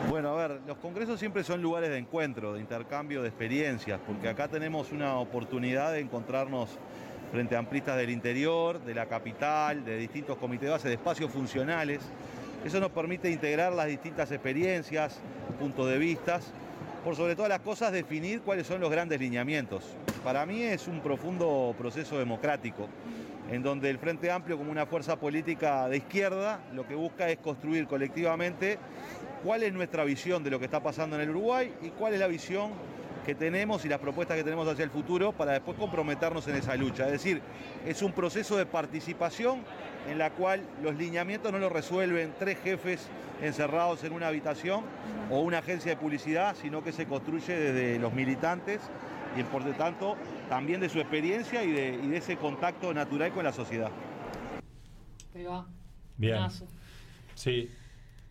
[0.09, 4.29] Bueno, a ver, los congresos siempre son lugares de encuentro, de intercambio de experiencias, porque
[4.29, 6.79] acá tenemos una oportunidad de encontrarnos
[7.31, 11.31] frente a amplistas del interior, de la capital, de distintos comités de base, de espacios
[11.31, 12.01] funcionales.
[12.65, 15.21] Eso nos permite integrar las distintas experiencias,
[15.59, 16.53] puntos de vistas,
[17.05, 19.85] por sobre todas las cosas definir cuáles son los grandes lineamientos.
[20.25, 22.89] Para mí es un profundo proceso democrático,
[23.51, 27.39] en donde el Frente Amplio como una fuerza política de izquierda lo que busca es
[27.39, 28.79] construir colectivamente
[29.45, 32.21] cuál es nuestra visión de lo que está pasando en el Uruguay y cuál es
[32.21, 32.73] la visión
[33.29, 36.75] que tenemos y las propuestas que tenemos hacia el futuro para después comprometernos en esa
[36.77, 37.05] lucha.
[37.05, 37.43] Es decir,
[37.85, 39.65] es un proceso de participación
[40.09, 43.07] en la cual los lineamientos no los resuelven tres jefes
[43.43, 44.83] encerrados en una habitación
[45.31, 48.81] o una agencia de publicidad, sino que se construye desde los militantes
[49.39, 50.17] y por lo tanto
[50.49, 53.91] también de su experiencia y de, y de ese contacto natural con la sociedad.
[55.35, 55.67] Ahí va.
[56.17, 56.37] Bien.
[56.37, 56.67] Buenazo.
[57.35, 57.71] Sí.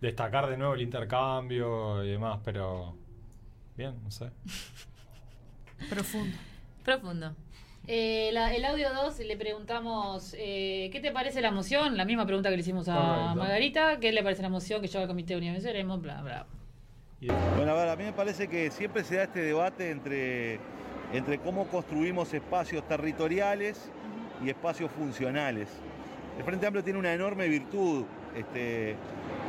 [0.01, 2.95] Destacar de nuevo el intercambio y demás, pero.
[3.77, 4.31] Bien, no sé.
[5.89, 6.35] Profundo.
[6.83, 7.35] Profundo.
[7.87, 11.95] Eh, la- el audio 2 le preguntamos, eh, ¿qué te parece la moción?
[11.95, 13.35] La misma pregunta que le hicimos a Correcto.
[13.35, 16.01] Margarita, ¿qué le parece la moción que lleva el Comité de Unión Venceremos?
[16.01, 16.45] Bla, bla.
[17.55, 20.59] Bueno, a ver, a mí me parece que siempre se da este debate entre,
[21.13, 23.89] entre cómo construimos espacios territoriales
[24.43, 25.69] y espacios funcionales.
[26.37, 28.05] El Frente Amplio tiene una enorme virtud
[28.35, 28.95] este,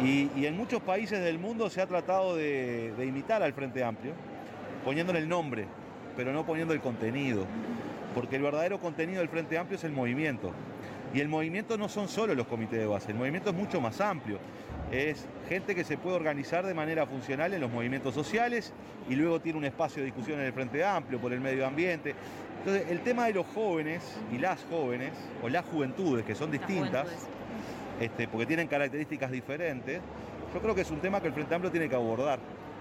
[0.03, 3.85] y, y en muchos países del mundo se ha tratado de, de imitar al Frente
[3.85, 4.12] Amplio,
[4.85, 5.66] poniéndole el nombre,
[6.19, 7.45] pero no poniendo el contenido.
[8.12, 10.51] Porque el verdadero contenido del Frente Amplio es el movimiento.
[11.14, 14.01] Y el movimiento no son solo los comités de base, el movimiento es mucho más
[14.01, 14.41] amplio.
[14.91, 18.73] Es gente que se puede organizar de manera funcional en los movimientos sociales
[19.09, 22.16] y luego tiene un espacio de discusión en el Frente Amplio por el medio ambiente.
[22.59, 24.03] Entonces, el tema de los jóvenes
[24.33, 27.07] y las jóvenes, o las juventudes, que son distintas,
[28.01, 30.01] este, porque tienen características diferentes,
[30.53, 32.41] yo creo que es un tema que el Frente Amplio tiene que abordar.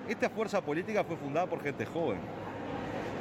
[0.10, 2.18] Esta fuerza política fue fundada por gente joven.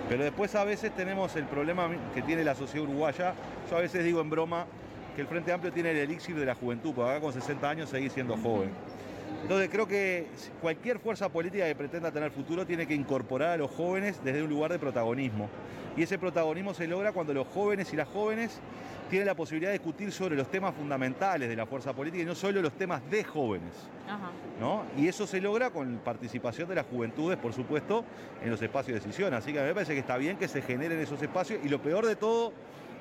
[0.09, 3.35] Pero después a veces tenemos el problema que tiene la sociedad uruguaya.
[3.69, 4.67] Yo a veces digo en broma
[5.17, 7.91] que el Frente Amplio tiene el elixir de la juventud, porque acá con 60 años
[7.91, 8.71] seguís siendo joven.
[9.43, 10.27] Entonces creo que
[10.61, 14.49] cualquier fuerza política que pretenda tener futuro tiene que incorporar a los jóvenes desde un
[14.49, 15.49] lugar de protagonismo.
[15.97, 18.61] Y ese protagonismo se logra cuando los jóvenes y las jóvenes
[19.09, 22.35] tienen la posibilidad de discutir sobre los temas fundamentales de la fuerza política y no
[22.35, 23.73] solo los temas de jóvenes.
[24.07, 24.31] Ajá.
[24.61, 24.83] ¿no?
[24.97, 28.05] Y eso se logra con participación de las juventudes, por supuesto,
[28.43, 29.33] en los espacios de decisión.
[29.33, 31.69] Así que a mí me parece que está bien que se generen esos espacios y
[31.69, 32.53] lo peor de todo,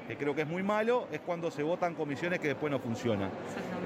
[0.07, 3.29] que creo que es muy malo, es cuando se votan comisiones que después no funcionan.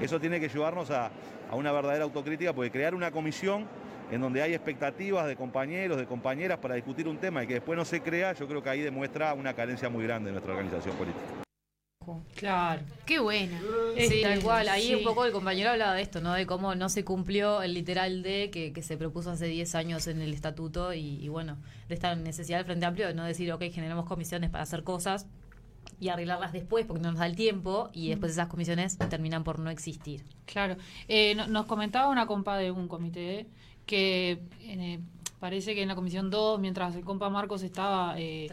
[0.00, 1.10] Eso tiene que llevarnos a,
[1.50, 3.66] a una verdadera autocrítica, porque crear una comisión
[4.10, 7.76] en donde hay expectativas de compañeros, de compañeras para discutir un tema y que después
[7.76, 10.96] no se crea, yo creo que ahí demuestra una carencia muy grande de nuestra organización
[10.96, 11.44] política.
[12.34, 12.82] Claro.
[13.04, 13.60] Qué buena.
[13.96, 14.68] Sí, tal cual.
[14.68, 14.94] Ahí sí.
[14.94, 16.32] un poco el compañero hablaba de esto, ¿no?
[16.32, 20.06] De cómo no se cumplió el literal D que, que se propuso hace 10 años
[20.06, 21.58] en el estatuto y, y bueno,
[21.88, 25.26] de esta necesidad del Frente Amplio de no decir, ok, generemos comisiones para hacer cosas
[26.00, 29.58] y arreglarlas después porque no nos da el tiempo y después esas comisiones terminan por
[29.58, 30.24] no existir.
[30.46, 30.76] Claro.
[31.08, 33.46] Eh, no- nos comentaba una compa de un comité
[33.86, 34.98] que eh,
[35.38, 38.18] parece que en la comisión 2, mientras el compa Marcos estaba...
[38.18, 38.48] eh,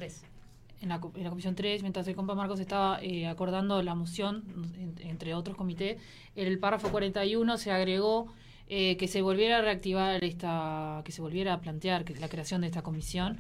[0.82, 3.96] En la, co- en la comisión 3, mientras el compa Marcos estaba eh, acordando la
[3.96, 4.44] moción,
[4.78, 5.98] en- entre otros comités,
[6.36, 8.28] el párrafo 41 se agregó
[8.70, 12.62] eh, que se volviera a reactivar esta, que se volviera a plantear que la creación
[12.62, 13.38] de esta comisión.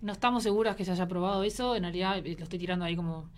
[0.00, 2.96] No estamos seguras que se haya aprobado eso, en realidad eh, lo estoy tirando ahí
[2.96, 3.28] como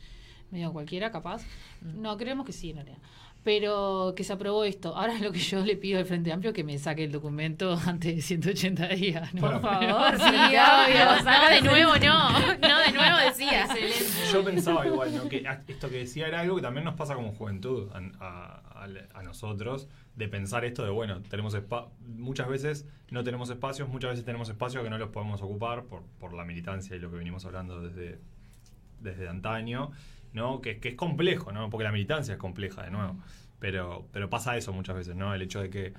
[0.51, 1.43] medio cualquiera, capaz.
[1.81, 2.99] No, creemos que sí, en realidad.
[3.45, 4.95] Pero que se aprobó esto.
[4.97, 7.79] Ahora lo que yo le pido al Frente Amplio es que me saque el documento
[7.87, 9.35] antes de 180 días.
[9.35, 9.41] ¿no?
[9.41, 11.25] Por favor, sí, obvio.
[11.25, 12.31] Saca de nuevo, no.
[12.59, 13.67] No, de nuevo decía.
[14.33, 15.29] Yo pensaba igual, ¿no?
[15.29, 18.61] Que esto que decía era algo que también nos pasa como juventud a,
[19.19, 24.11] a- nosotros, de pensar esto de, bueno, tenemos espa- muchas veces no tenemos espacios, muchas
[24.11, 27.17] veces tenemos espacios que no los podemos ocupar por, por la militancia y lo que
[27.17, 28.19] venimos hablando desde,
[29.01, 29.93] desde antaño,
[30.33, 30.61] ¿no?
[30.61, 31.71] Que, que es complejo, ¿no?
[31.71, 33.17] Porque la militancia es compleja, de nuevo.
[33.59, 35.35] Pero, pero pasa eso muchas veces, ¿no?
[35.35, 35.93] El hecho de que,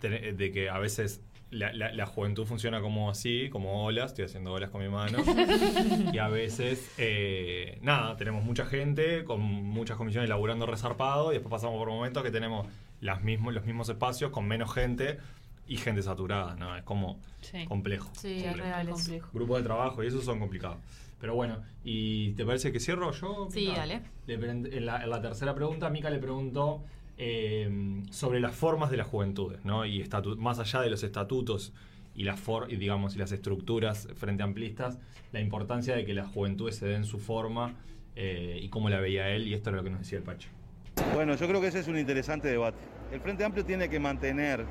[0.00, 4.52] de que a veces la, la- la juventud funciona como así, como olas, estoy haciendo
[4.52, 5.18] olas con mi mano.
[6.12, 11.50] y a veces, eh, nada, tenemos mucha gente con muchas comisiones laburando resarpado y después
[11.50, 12.66] pasamos por momentos que tenemos
[13.00, 15.18] las mismos, los mismos espacios con menos gente
[15.66, 16.76] y gente saturada, ¿no?
[16.76, 17.64] Es como Sí.
[17.66, 18.10] complejo.
[18.14, 18.88] Sí, es real.
[18.88, 19.28] es- complejo.
[19.32, 20.78] Grupos de trabajo y esos son complicados.
[21.20, 23.48] Pero bueno, ¿y te parece que cierro yo?
[23.50, 23.78] Sí, Mica?
[23.78, 24.02] dale.
[24.26, 26.84] Le en, la, en la tercera pregunta, Mica le preguntó
[27.16, 29.84] eh, sobre las formas de las juventudes, ¿no?
[29.84, 31.72] Y estatu- más allá de los estatutos
[32.14, 34.98] y las for y digamos y las estructuras frente amplistas,
[35.32, 37.74] la importancia de que las juventudes se den su forma
[38.16, 40.48] eh, y cómo la veía él, y esto es lo que nos decía el Pacho.
[41.14, 42.78] Bueno, yo creo que ese es un interesante debate.
[43.12, 44.64] El Frente Amplio tiene que mantener...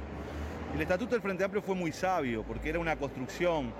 [0.76, 3.72] El Estatuto del Frente Amplio fue muy sabio porque era una construcción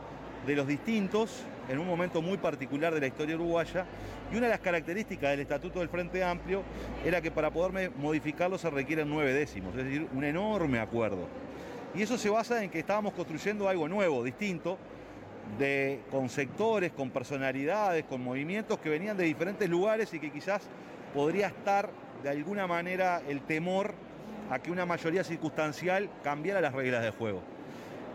[0.46, 3.86] de los distintos en un momento muy particular de la historia uruguaya
[4.32, 6.64] y una de las características del Estatuto del Frente Amplio
[7.06, 11.28] era que para poder modificarlo se requieren nueve décimos, es decir, un enorme acuerdo.
[11.96, 14.78] Y eso se basa en que estábamos construyendo algo nuevo, distinto,
[15.58, 20.62] de, con sectores, con personalidades, con movimientos que venían de diferentes lugares y que quizás
[21.14, 21.90] podría estar
[22.22, 23.94] de alguna manera el temor
[24.50, 27.42] a que una mayoría circunstancial cambiara las reglas del juego.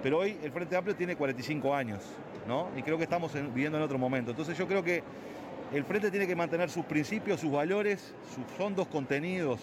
[0.03, 2.01] Pero hoy el Frente Amplio tiene 45 años,
[2.47, 2.69] ¿no?
[2.77, 4.31] Y creo que estamos en- viviendo en otro momento.
[4.33, 5.03] Entonces yo creo que
[5.73, 9.61] el Frente tiene que mantener sus principios, sus valores, sus hondos contenidos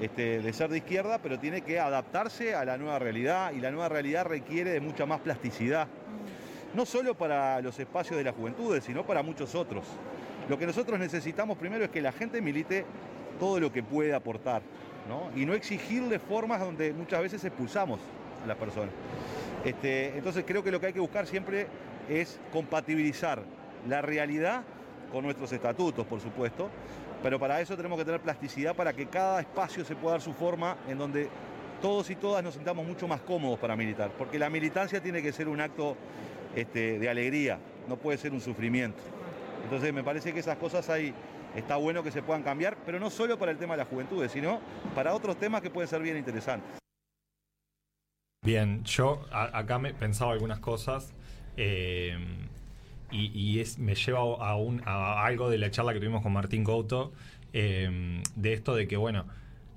[0.00, 3.70] este, de ser de izquierda, pero tiene que adaptarse a la nueva realidad y la
[3.70, 5.88] nueva realidad requiere de mucha más plasticidad
[6.72, 9.84] no solo para los espacios de las juventudes, sino para muchos otros.
[10.48, 12.84] Lo que nosotros necesitamos primero es que la gente milite
[13.40, 14.62] todo lo que puede aportar,
[15.08, 15.36] ¿no?
[15.36, 17.98] Y no exigirle formas donde muchas veces expulsamos
[18.44, 18.90] a las personas.
[19.64, 21.66] Este, entonces creo que lo que hay que buscar siempre
[22.08, 23.42] es compatibilizar
[23.88, 24.62] la realidad
[25.12, 26.70] con nuestros estatutos, por supuesto,
[27.22, 30.32] pero para eso tenemos que tener plasticidad para que cada espacio se pueda dar su
[30.32, 31.28] forma en donde
[31.82, 35.32] todos y todas nos sintamos mucho más cómodos para militar, porque la militancia tiene que
[35.32, 35.96] ser un acto
[36.54, 37.58] este, de alegría,
[37.88, 39.02] no puede ser un sufrimiento.
[39.64, 41.12] Entonces me parece que esas cosas ahí
[41.54, 44.32] está bueno que se puedan cambiar, pero no solo para el tema de las juventudes,
[44.32, 44.60] sino
[44.94, 46.80] para otros temas que pueden ser bien interesantes.
[48.44, 51.12] Bien, yo a- acá me pensaba algunas cosas
[51.58, 52.16] eh,
[53.10, 56.32] y, y es, me lleva a, un, a algo de la charla que tuvimos con
[56.32, 57.12] Martín Couto,
[57.52, 59.26] eh, de esto de que, bueno,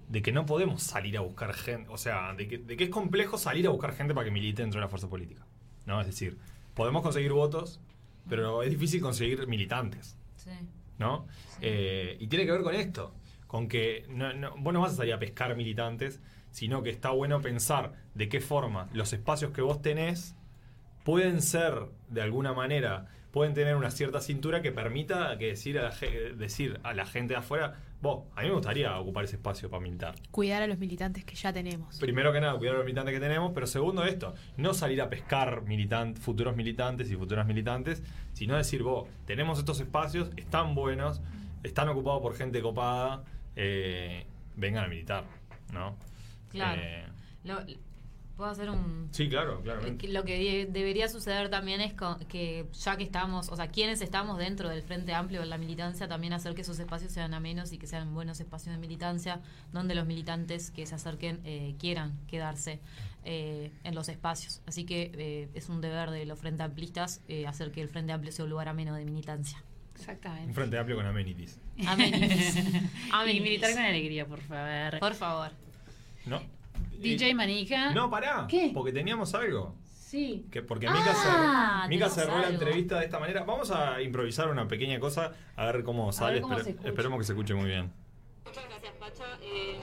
[0.07, 2.89] de que no podemos salir a buscar gente, o sea, de que, de que es
[2.89, 5.45] complejo salir a buscar gente para que milite dentro de la fuerza política.
[5.85, 5.99] ¿no?
[5.99, 6.37] Es decir,
[6.73, 7.81] podemos conseguir votos,
[8.29, 10.15] pero es difícil conseguir militantes.
[10.37, 10.51] Sí.
[10.99, 11.27] ¿no?
[11.59, 13.13] Eh, y tiene que ver con esto,
[13.45, 16.21] con que no, no- vos no vas a salir a pescar militantes,
[16.53, 20.35] sino que está bueno pensar de qué forma los espacios que vos tenés
[21.03, 21.73] pueden ser,
[22.07, 25.95] de alguna manera, pueden tener una cierta cintura que permita que decir a la,
[26.37, 29.81] decir a la gente de afuera, vos, a mí me gustaría ocupar ese espacio para
[29.81, 30.13] militar.
[30.29, 31.99] Cuidar a los militantes que ya tenemos.
[31.99, 35.09] Primero que nada, cuidar a los militantes que tenemos, pero segundo esto, no salir a
[35.09, 41.19] pescar militan- futuros militantes y futuras militantes, sino decir, vos, tenemos estos espacios, están buenos,
[41.63, 43.23] están ocupados por gente copada,
[43.55, 45.25] eh, vengan a militar,
[45.73, 45.97] ¿no?
[46.53, 46.81] Claro.
[46.81, 47.05] Eh,
[47.43, 47.61] Lo-
[48.37, 49.09] ¿Puedo hacer un...?
[49.11, 49.81] sí, claro, claro.
[50.09, 54.01] Lo que de- debería suceder también es con- que ya que estamos, o sea, quienes
[54.01, 57.71] estamos dentro del Frente Amplio de la militancia, también hacer que esos espacios sean amenos
[57.73, 59.39] y que sean buenos espacios de militancia,
[59.71, 62.79] donde los militantes que se acerquen eh, quieran quedarse
[63.23, 64.61] eh, en los espacios.
[64.65, 68.13] Así que eh, es un deber de los Frente Amplistas eh, hacer que el Frente
[68.13, 69.63] Amplio sea un lugar ameno de militancia.
[69.95, 70.47] Exactamente.
[70.47, 71.59] Un frente amplio con amenities.
[71.85, 72.55] Amenities.
[72.65, 73.43] Y Amenities.
[73.43, 74.99] militar con alegría, por favor.
[74.99, 75.51] Por favor.
[76.25, 76.41] ¿No?
[76.99, 77.91] DJ Manija.
[77.93, 78.45] No, pará.
[78.49, 78.71] ¿Qué?
[78.73, 79.75] Porque teníamos algo.
[79.93, 80.45] Sí.
[80.51, 83.43] Que porque Ah, Mica, cerró, tenemos cerró la entrevista de esta manera.
[83.43, 86.39] Vamos a improvisar una pequeña cosa a ver cómo sale.
[86.41, 87.91] cómo Espere- esperemos que se escuche muy bien.
[88.45, 89.23] Muchas gracias, Pacha.
[89.41, 89.79] Eh,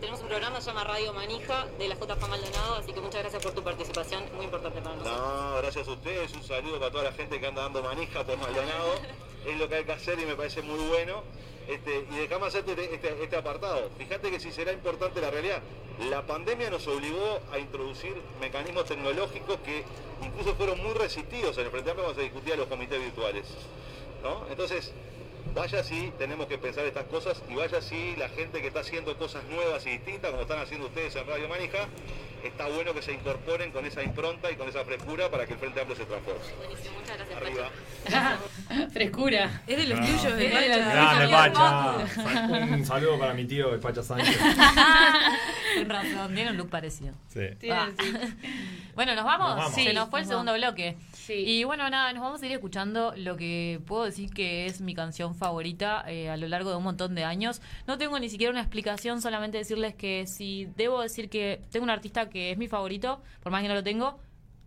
[0.00, 3.22] tenemos un programa que se llama Radio Manija de la JFA Maldonado, así que muchas
[3.22, 5.18] gracias por tu participación, muy importante para nosotros.
[5.18, 8.38] No, gracias a ustedes, un saludo para toda la gente que anda dando manija por
[8.38, 8.94] Maldonado.
[9.46, 11.22] es lo que hay que hacer y me parece muy bueno.
[11.68, 13.90] Este, y dejame hacerte este, este- este apartado.
[13.98, 15.60] Fíjate que si será importante la realidad.
[16.10, 19.82] La pandemia nos obligó a introducir mecanismos tecnológicos que
[20.22, 23.46] incluso fueron muy resistidos en el Frente Amplio cuando se discutía los comités virtuales.
[24.22, 24.46] ¿no?
[24.50, 24.92] Entonces,
[25.54, 29.16] vaya si tenemos que pensar estas cosas y vaya si la gente que está haciendo
[29.16, 31.88] cosas nuevas y distintas, como están haciendo ustedes en Radio Manija,
[32.46, 35.58] está bueno que se incorporen con esa impronta y con esa frescura para que el
[35.58, 36.40] Frente Amplio se transforme.
[36.58, 38.88] Buenísimo, muchas gracias, Arriba.
[38.92, 39.62] Frescura.
[39.66, 40.02] Es de los Ah.
[40.06, 41.28] tuyos, Es de Grande.
[41.28, 41.96] Pacha.
[42.74, 44.36] Un saludo para mi tío, el Pacha Sánchez.
[45.74, 47.12] Tienes razón, tiene un look parecido.
[47.28, 47.40] Sí.
[47.70, 47.88] Ah.
[48.94, 49.48] Bueno, ¿nos vamos?
[49.48, 49.74] Nos vamos.
[49.74, 50.66] Se Sí, nos fue el segundo vamos.
[50.66, 50.96] bloque.
[51.28, 54.94] Y bueno, nada, nos vamos a ir escuchando lo que puedo decir que es mi
[54.94, 57.60] canción favorita eh, a lo largo de un montón de años.
[57.86, 61.90] No tengo ni siquiera una explicación, solamente decirles que si debo decir que tengo un
[61.90, 64.18] artista que es mi favorito, por más que no lo tengo,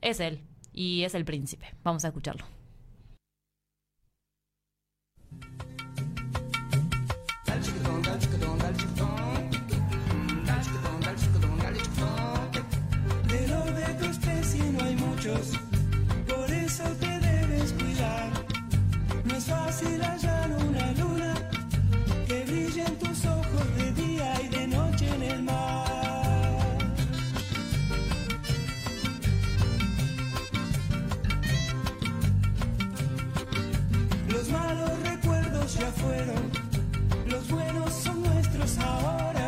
[0.01, 0.41] Es él.
[0.71, 1.73] Y es el príncipe.
[1.83, 2.45] Vamos a escucharlo.
[13.49, 15.51] Lo de tu especie no hay muchos,
[16.27, 18.31] por eso te debes cuidar.
[19.25, 20.78] No es fácil hallar una
[35.75, 36.51] ya fueron,
[37.27, 39.38] los buenos son nuestros ahora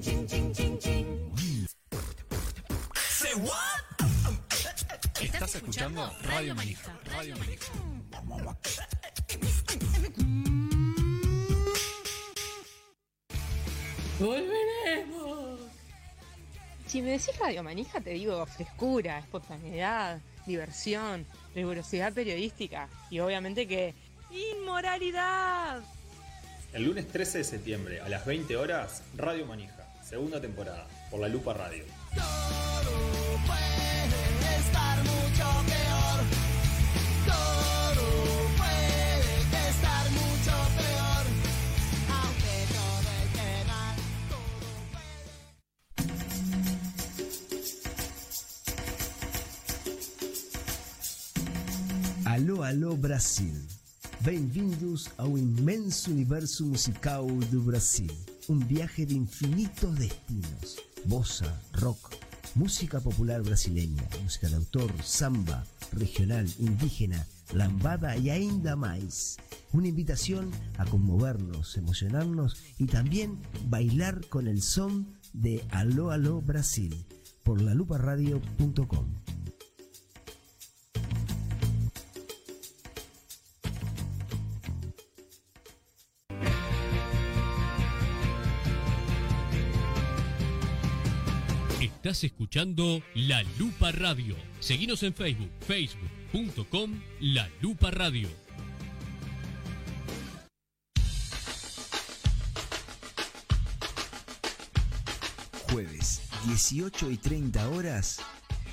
[0.00, 0.14] Say
[3.34, 3.82] what?
[5.20, 6.98] Estás escuchando Radio Manija.
[7.04, 7.72] Radio Manija.
[14.18, 15.60] ¡Volveremos!
[16.86, 23.94] Si me decís Radio Manija, te digo frescura, espontaneidad, diversión, rigurosidad periodística y obviamente que
[24.30, 25.82] inmoralidad.
[26.72, 29.79] El lunes 13 de septiembre a las 20 horas, Radio Manija,
[30.10, 31.84] segunda temporada, por la Lupa Radio.
[33.46, 36.18] Puede estar mucho peor.
[37.30, 38.04] Todo
[38.58, 41.24] puede estar mucho peor.
[42.18, 43.94] Aunque todo esté mal.
[52.34, 53.54] Alô, alô Brasil.
[54.22, 58.10] Bem-vindos ao imenso universo musical do Brasil.
[58.50, 60.76] Um viaje de infinitos destinos.
[61.04, 62.16] Bossa, rock,
[62.56, 69.36] música popular brasileña, música de autor, samba, regional, indígena, lambada y ainda mais.
[69.72, 73.38] Una invitación a conmovernos, emocionarnos y también
[73.68, 77.06] bailar con el son de Aló Aló Brasil
[77.44, 79.06] por laluparadio.com.
[92.02, 94.34] Estás escuchando La Lupa Radio.
[94.58, 98.26] Seguinos en Facebook, facebook.com La Lupa Radio.
[105.70, 108.22] Jueves, 18 y 30 horas.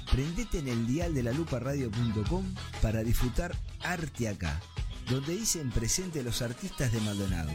[0.09, 2.45] Prendete en el dial de la radio.com
[2.81, 4.61] para disfrutar Arte Acá,
[5.09, 7.51] donde dicen presente los artistas de Maldonado.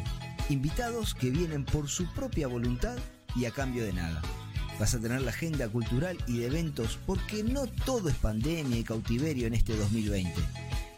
[0.51, 2.99] Invitados que vienen por su propia voluntad
[3.35, 4.21] y a cambio de nada.
[4.83, 8.83] Vas a tener la agenda cultural y de eventos porque no todo es pandemia y
[8.83, 10.35] cautiverio en este 2020.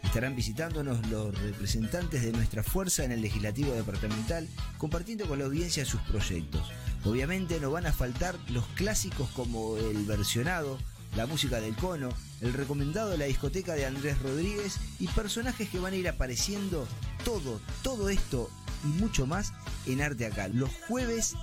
[0.03, 4.47] Estarán visitándonos los representantes de nuestra fuerza en el legislativo departamental,
[4.79, 6.67] compartiendo con la audiencia sus proyectos.
[7.03, 10.79] Obviamente no van a faltar los clásicos como el versionado,
[11.15, 12.09] la música del cono,
[12.41, 16.87] el recomendado de la discoteca de Andrés Rodríguez y personajes que van a ir apareciendo
[17.23, 18.49] todo, todo esto
[18.83, 19.53] y mucho más
[19.85, 21.35] en Arte Acá, los jueves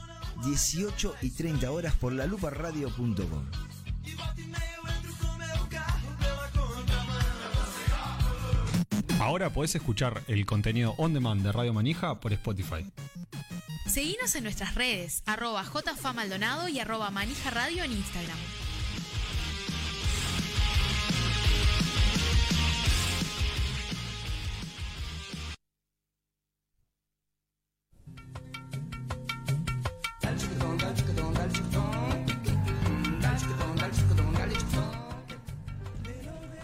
[0.45, 3.47] 18 y 30 horas por la radio.com.
[9.21, 12.85] Ahora podés escuchar el contenido on demand de Radio Manija por Spotify.
[13.87, 18.39] Seguinos en nuestras redes, arroba jfamaldonado y arroba manija radio en Instagram.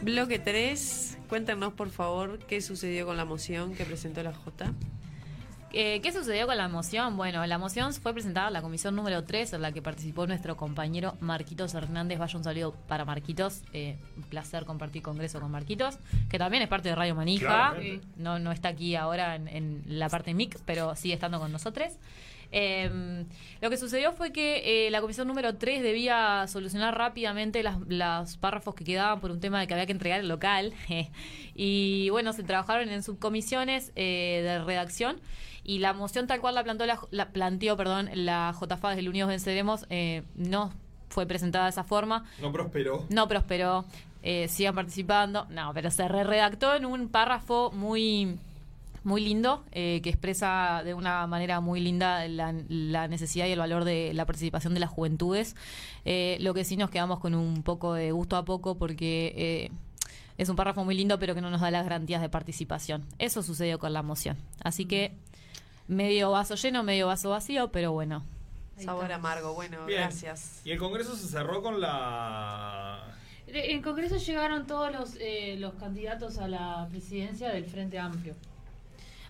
[0.09, 4.73] Bloque 3, cuéntanos por favor qué sucedió con la moción que presentó la J.
[5.71, 7.19] Eh, ¿Qué sucedió con la moción?
[7.19, 10.57] Bueno, la moción fue presentada a la comisión número 3, en la que participó nuestro
[10.57, 12.19] compañero Marquitos Hernández.
[12.19, 13.61] Vaya un saludo para Marquitos.
[13.75, 15.99] Eh, un placer compartir congreso con Marquitos,
[16.31, 17.73] que también es parte de Radio Manija.
[17.73, 18.07] Claramente.
[18.17, 21.93] No, no está aquí ahora en, en la parte MIC, pero sigue estando con nosotros.
[22.51, 23.25] Eh,
[23.61, 28.37] lo que sucedió fue que eh, la comisión número 3 debía solucionar rápidamente las, los
[28.37, 30.73] párrafos que quedaban por un tema de que había que entregar el local.
[31.55, 35.21] y bueno, se trabajaron en subcomisiones eh, de redacción
[35.65, 39.29] y la moción tal cual la planteó, la, la planteó perdón, la JFA del Unidos
[39.29, 40.73] Venceremos eh, no
[41.09, 42.25] fue presentada de esa forma.
[42.41, 43.07] No prosperó.
[43.11, 43.85] No prosperó.
[44.49, 45.47] Sigan participando.
[45.49, 48.37] No, pero se re redactó en un párrafo muy
[49.09, 53.59] muy lindo eh, que expresa de una manera muy linda la, la necesidad y el
[53.59, 55.57] valor de la participación de las juventudes.
[56.05, 59.71] Eh, lo que sí nos quedamos con un poco de gusto a poco porque eh,
[60.37, 63.05] es un párrafo muy lindo pero que no nos da las garantías de participación.
[63.19, 64.37] Eso sucedió con la moción.
[64.63, 65.17] Así que
[65.89, 68.25] medio vaso lleno, medio vaso vacío, pero bueno.
[68.77, 70.03] Sabor amargo, bueno, Bien.
[70.03, 70.61] gracias.
[70.65, 73.17] Y el Congreso se cerró con la.
[73.49, 78.37] En Congreso llegaron todos los, eh, los candidatos a la presidencia del Frente Amplio.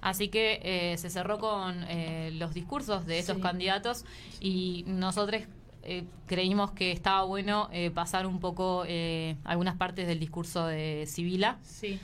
[0.01, 3.43] Así que eh, se cerró con eh, los discursos de estos Sí.
[3.43, 4.05] candidatos
[4.41, 5.43] y nosotros
[5.83, 11.05] eh, creímos que estaba bueno eh, pasar un poco eh, algunas partes del discurso de
[11.07, 11.59] Sibila.
[11.63, 11.99] Sí.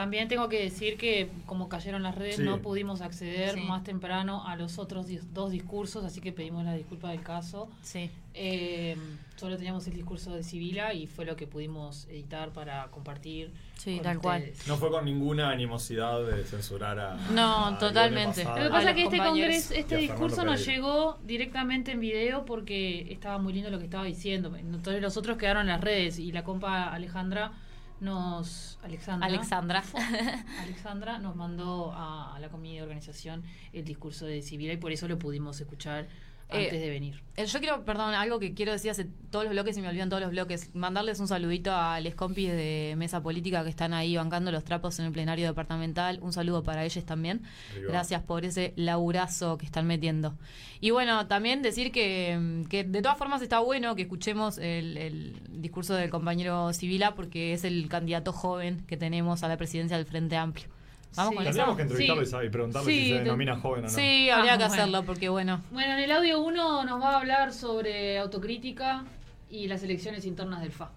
[0.00, 2.42] También tengo que decir que como cayeron las redes Sí.
[2.42, 3.60] no pudimos acceder Sí.
[3.60, 7.68] más temprano a los otros dis- dos discursos, así que pedimos la disculpa del caso.
[7.82, 8.10] Sí.
[8.32, 8.96] Eh,
[9.36, 13.52] solo teníamos el discurso de Sibila y fue lo que pudimos editar para compartir.
[13.76, 14.50] Sí, tal cual.
[14.66, 17.16] No fue con ninguna animosidad de censurar a.
[17.32, 18.42] No, a totalmente.
[18.44, 23.12] Lo que pasa es que este, congreso, este discurso nos llegó directamente en video porque
[23.12, 24.50] estaba muy lindo lo que estaba diciendo.
[24.56, 27.52] Entonces los otros quedaron en las redes y la compa Alejandra
[28.00, 28.78] nos...
[28.82, 29.26] Alexandra.
[29.26, 29.82] Alexandra.
[30.60, 33.42] Alexandra nos mandó a, a la comida de organización
[33.72, 36.08] el discurso de Sibila y por eso lo pudimos escuchar
[36.52, 37.22] antes Eh, de venir.
[37.36, 40.08] Eh, Yo quiero, perdón, algo que quiero decir hace todos los bloques y me olvidan
[40.08, 40.74] todos los bloques.
[40.74, 44.98] Mandarles un saludito a los compis de Mesa Política que están ahí bancando los trapos
[44.98, 46.18] en el plenario departamental.
[46.22, 47.42] Un saludo para ellos también.
[47.72, 47.88] Arriba.
[47.92, 50.34] Gracias por ese laburazo que están metiendo.
[50.80, 55.40] Y bueno, también decir que, que de todas formas está bueno que escuchemos el, el
[55.50, 60.06] discurso del compañero Sibila porque es el candidato joven que tenemos a la presidencia del
[60.06, 60.68] Frente Amplio.
[61.16, 61.34] Vamos Sí.
[61.36, 61.44] con eso.
[61.44, 63.94] Tendríamos que entrevistarlo y y preguntarle Sí, si se denomina joven o no.
[63.94, 64.74] Sí, habría Ah, que bueno.
[64.82, 65.64] hacerlo porque bueno.
[65.70, 69.04] Bueno, en el audio 1 nos va a hablar sobre autocrítica
[69.48, 70.92] y las elecciones internas del FA.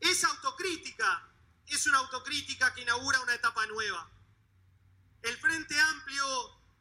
[0.00, 1.28] Esa autocrítica
[1.66, 4.10] es una autocrítica que inaugura una etapa nueva.
[5.22, 6.24] El Frente Amplio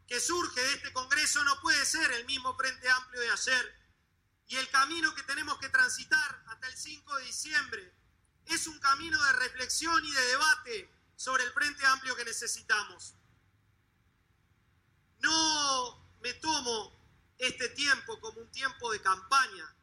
[0.08, 3.76] que surge de este Congreso no puede ser el mismo Frente Amplio de ayer.
[4.48, 7.94] Y el camino que tenemos que transitar hasta el 5 de diciembre
[8.50, 13.14] es un camino de reflexión y de debate sobre el Frente Amplio que necesitamos.
[15.20, 16.97] No me tomo
[17.38, 19.76] este tiempo como un tiempo de campaña.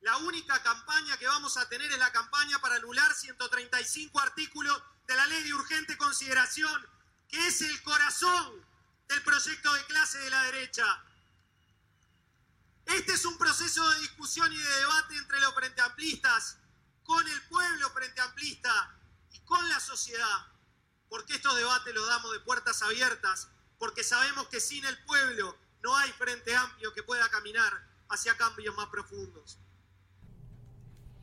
[0.00, 5.16] La única campaña que vamos a tener es la campaña para anular 135 artículos de
[5.16, 6.86] la ley de urgente consideración,
[7.28, 8.64] que es el corazón
[9.08, 11.04] del proyecto de clase de la derecha.
[12.86, 16.58] Este es un proceso de discusión y de debate entre los frente amplistas,
[17.04, 18.96] con el pueblo frente amplista
[19.32, 20.48] y con la sociedad.
[21.08, 23.48] Porque estos debates los damos de puertas abiertas,
[23.78, 27.72] porque sabemos que sin el pueblo no hay frente amplio que pueda caminar
[28.08, 29.58] hacia cambios más profundos.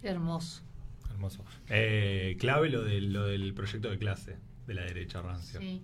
[0.02, 0.62] Hermoso.
[1.10, 1.44] Hermoso.
[1.68, 5.60] Eh, clave lo del, lo del proyecto de clase de la derecha rancia.
[5.60, 5.84] Sí.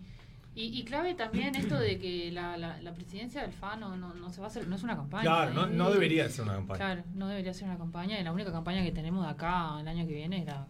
[0.58, 4.16] Y, y clave también esto de que la, la, la presidencia del FA no, no,
[4.16, 5.22] no se va a hacer, no es una campaña.
[5.24, 5.70] Claro, no, ¿eh?
[5.72, 6.78] no debería ser una campaña.
[6.80, 8.20] Claro, no debería ser una campaña.
[8.20, 10.66] Y la única campaña que tenemos de acá el año que viene es la,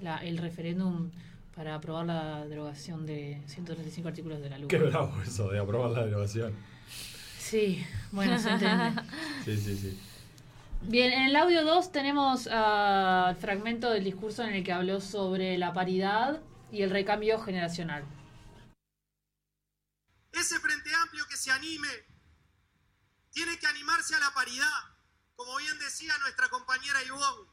[0.00, 1.10] la- el referéndum
[1.54, 4.68] para aprobar la derogación de 135 artículos de la luz.
[4.68, 6.54] Qué bravo eso de aprobar la derogación.
[7.38, 8.92] Sí, bueno, se entiende.
[9.44, 9.98] Sí, sí, sí.
[10.88, 15.58] Bien, en el audio 2 tenemos el fragmento del discurso en el que habló sobre
[15.58, 16.40] la paridad
[16.72, 18.04] y el recambio generacional.
[20.32, 22.06] Ese Frente Amplio que se anime
[23.30, 24.96] tiene que animarse a la paridad,
[25.36, 27.48] como bien decía nuestra compañera Ivonne,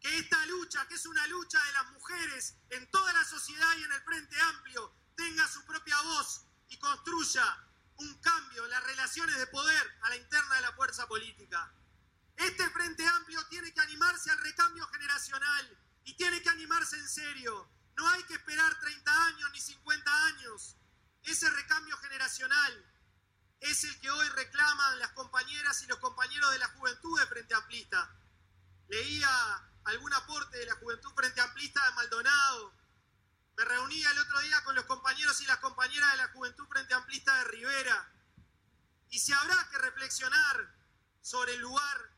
[0.00, 3.82] que esta lucha, que es una lucha de las mujeres en toda la sociedad y
[3.82, 7.44] en el Frente Amplio, tenga su propia voz y construya
[7.96, 11.72] un cambio en las relaciones de poder a la interna de la fuerza política.
[12.36, 17.68] Este Frente Amplio tiene que animarse al recambio generacional y tiene que animarse en serio.
[17.96, 20.76] No hay que esperar 30 años ni 50 años.
[21.28, 22.86] Ese recambio generacional
[23.60, 27.54] es el que hoy reclaman las compañeras y los compañeros de la juventud de Frente
[27.54, 28.10] Amplista.
[28.88, 29.28] Leía
[29.84, 32.72] algún aporte de la juventud Frente Amplista de Maldonado.
[33.58, 36.94] Me reunía el otro día con los compañeros y las compañeras de la juventud Frente
[36.94, 38.10] Amplista de Rivera.
[39.10, 40.74] Y se habrá que reflexionar
[41.20, 42.10] sobre el lugar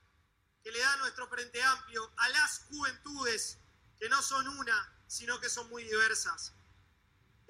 [0.63, 3.59] que le da nuestro Frente Amplio a las juventudes,
[3.99, 6.55] que no son una, sino que son muy diversas.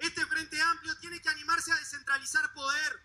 [0.01, 2.99] Este Frente Amplio tiene que animarse a descentralizar poder,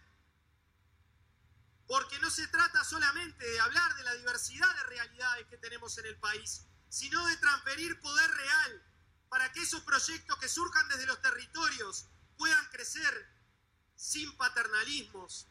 [1.86, 6.06] porque no se trata solamente de hablar de la diversidad de realidades que tenemos en
[6.06, 8.82] el país, sino de transferir poder real
[9.28, 12.06] para que esos proyectos que surjan desde los territorios
[12.38, 13.28] puedan crecer
[13.94, 15.48] sin paternalismos,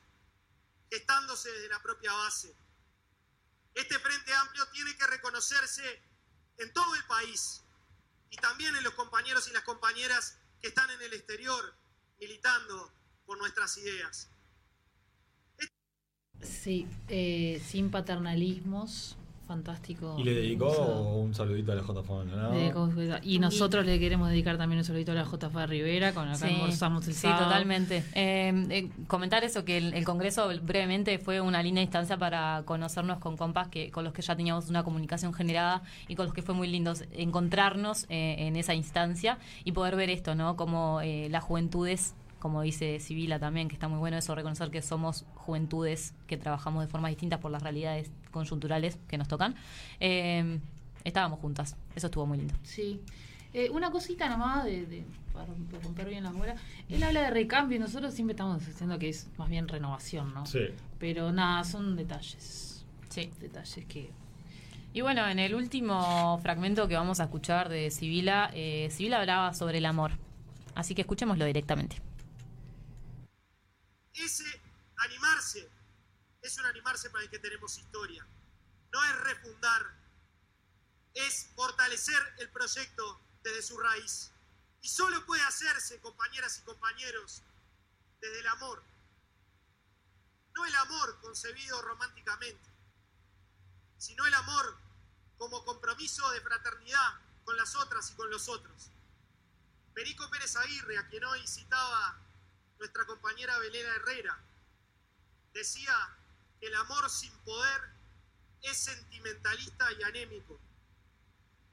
[0.89, 2.57] gestándose desde la propia base.
[3.75, 6.01] Este Frente Amplio tiene que reconocerse
[6.57, 7.61] en todo el país
[8.31, 11.75] y también en los compañeros y las compañeras que están en el exterior
[12.19, 12.91] militando
[13.27, 14.31] por nuestras ideas.
[16.41, 19.15] Sí, eh, sin paternalismos,
[19.45, 20.15] fantástico.
[20.17, 20.69] Y le dedicó
[21.15, 23.21] un saludito a la JFA Maldonado.
[23.23, 26.45] Y nosotros le queremos dedicar también un saludito a la JFA Rivera, con la que
[26.45, 27.45] almorzamos el sí, sábado.
[27.45, 28.03] totalmente.
[28.13, 33.19] Eh, eh, comentar eso, que el, el Congreso brevemente fue una linda instancia para conocernos
[33.19, 36.41] con compas que con los que ya teníamos una comunicación generada y con los que
[36.41, 40.55] fue muy lindo encontrarnos eh, en esa instancia y poder ver esto, ¿no?
[40.55, 42.15] Como eh, las juventudes,
[42.45, 46.83] como dice Sibila también, que está muy bueno eso, reconocer que somos juventudes que trabajamos
[46.83, 49.55] de formas distintas por las realidades conjunturales que nos tocan.
[49.99, 50.59] Eh,
[51.03, 52.53] estábamos juntas, eso estuvo muy lindo.
[52.61, 53.01] Sí.
[53.51, 56.55] Eh, una cosita nomás de, de- para, para romper bien la bola.
[56.87, 60.45] Él habla de recambio y nosotros siempre estamos diciendo que es más bien renovación, ¿no?
[60.45, 60.59] Sí.
[60.99, 62.85] Pero nada, son detalles.
[63.09, 63.31] Sí.
[63.41, 64.11] Detalles que...
[64.93, 69.51] Y bueno, en el último fragmento que vamos a escuchar de Sibila, eh, Sibila hablaba
[69.55, 70.11] sobre el amor.
[70.75, 71.95] Así que escuchémoslo directamente.
[74.15, 74.61] Ese
[74.97, 75.69] animarse
[76.41, 78.25] es un animarse para el que tenemos historia.
[78.91, 79.83] No es refundar,
[81.13, 84.31] es fortalecer el proyecto desde su raíz.
[84.81, 87.41] Y solo puede hacerse, compañeras y compañeros,
[88.21, 88.83] desde el amor.
[90.53, 92.69] No el amor concebido románticamente,
[93.97, 94.77] sino el amor
[95.37, 98.89] como compromiso de fraternidad con las otras y con los otros.
[99.93, 102.24] Perico Pérez Aguirre, a quien hoy citaba
[102.79, 104.37] nuestra compañera Belera Herrera,
[105.53, 105.95] decía
[106.59, 107.81] que el amor sin poder
[108.61, 110.59] es sentimentalista y anémico,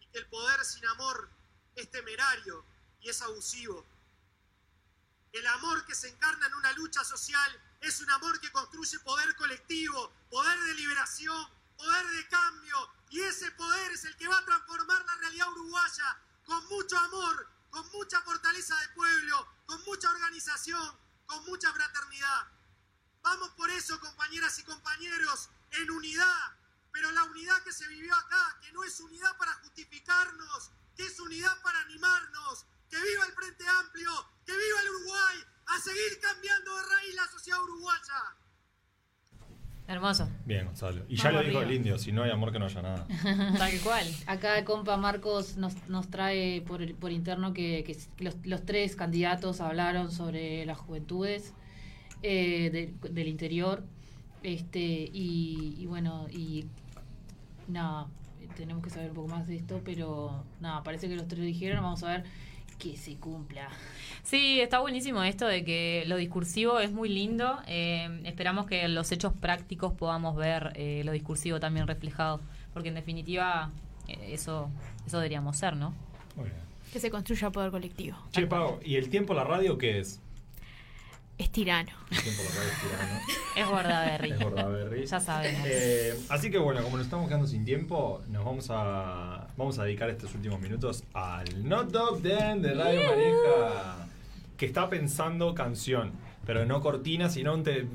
[0.01, 1.29] y que el poder sin amor
[1.75, 2.65] es temerario
[3.01, 3.85] y es abusivo.
[5.33, 9.35] El amor que se encarna en una lucha social es un amor que construye poder
[9.37, 14.45] colectivo, poder de liberación, poder de cambio, y ese poder es el que va a
[14.45, 20.95] transformar la realidad uruguaya con mucho amor, con mucha fortaleza de pueblo, con mucha organización,
[21.25, 22.47] con mucha fraternidad.
[23.23, 26.57] Vamos por eso, compañeras y compañeros, en unidad,
[26.93, 31.19] pero la unidad que se vivió acá, que no es unidad para justificarnos, que es
[31.19, 36.77] unidad para animarnos, que viva el Frente Amplio, que viva el Uruguay, a seguir cambiando
[36.77, 38.37] de raíz la sociedad uruguaya.
[39.93, 40.29] Hermoso.
[40.47, 41.03] Bien, Gonzalo.
[41.09, 41.71] Y ya lo dijo arriba.
[41.71, 43.07] el indio, si no hay amor que no haya nada.
[43.59, 44.07] Tal cual.
[44.27, 48.65] Acá el compa Marcos nos, nos trae por, el- por interno que, que los, los
[48.65, 51.53] tres candidatos hablaron sobre las juventudes
[52.23, 53.85] eh, de- del interior
[54.43, 56.65] Este, y, y bueno, y
[57.69, 58.07] nada,
[58.57, 61.83] tenemos que saber un poco más de esto, pero nada, parece que los tres dijeron,
[61.83, 62.25] vamos a ver
[62.83, 63.69] que se cumpla.
[64.25, 67.59] Sí, está buenísimo esto de que lo discursivo es muy lindo.
[67.69, 72.41] Eh, esperamos que en los hechos prácticos podamos ver eh, lo discursivo también reflejado,
[72.75, 73.71] porque en definitiva
[74.09, 74.69] eh, eso
[75.07, 75.95] eso deberíamos ser, ¿no?
[76.35, 76.57] Muy bien.
[76.93, 78.17] Que se construya poder colectivo.
[78.33, 80.21] Che, Pau, ¿y el tiempo la radio qué es?
[81.39, 81.93] Es tirano.
[82.11, 83.21] El tiempo la radio es tirano.
[83.57, 84.31] Es Bordaberry.
[84.31, 85.07] Es Bordaberry.
[85.07, 85.67] Ya sabemos.
[85.67, 89.85] Eh, así que bueno, como nos estamos quedando sin tiempo, nos vamos a vamos a
[89.85, 94.09] dedicar estos últimos minutos al Not Dog Den de Radio Maneja,
[94.57, 96.11] que está pensando canción,
[96.45, 97.87] pero no cortina, sino un te-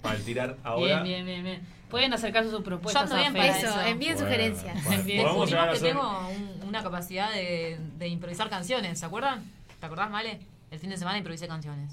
[0.00, 1.02] para tirar ahora.
[1.02, 1.60] Bien, bien, bien, bien.
[1.90, 3.80] Pueden acercar sus propuestas Yo ando a bien para eso.
[3.82, 4.84] envíen Bueno, sugerencias.
[4.84, 8.48] bueno, Bien, podemos llegar a descubrimos que hacer- tengo un- una capacidad de, de improvisar
[8.48, 9.42] canciones, ¿se acuerdan?
[9.80, 10.38] ¿Te acordás, Male?
[10.70, 11.90] El fin de semana improvisé canciones.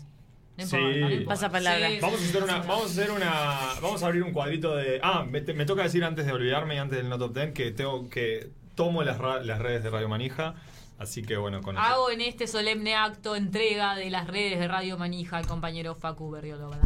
[0.58, 0.76] No Sí.
[0.76, 1.30] importa, no importa.
[1.30, 1.90] Pasa palabra.
[1.90, 5.00] Sí, Vamos a hacer una, vamos a hacer una, vamos a abrir un cuadrito de.
[5.02, 7.54] Ah, me, te- me toca decir antes de olvidarme y antes del No Top Ten
[7.54, 8.50] que tengo que
[8.80, 10.54] tomo las, ra- las redes de Radio Manija,
[11.00, 11.84] así que bueno con eso.
[11.86, 16.32] Hago en este solemne acto entrega de las redes de Radio Manija al compañero Facu
[16.32, 16.72] Berriolo.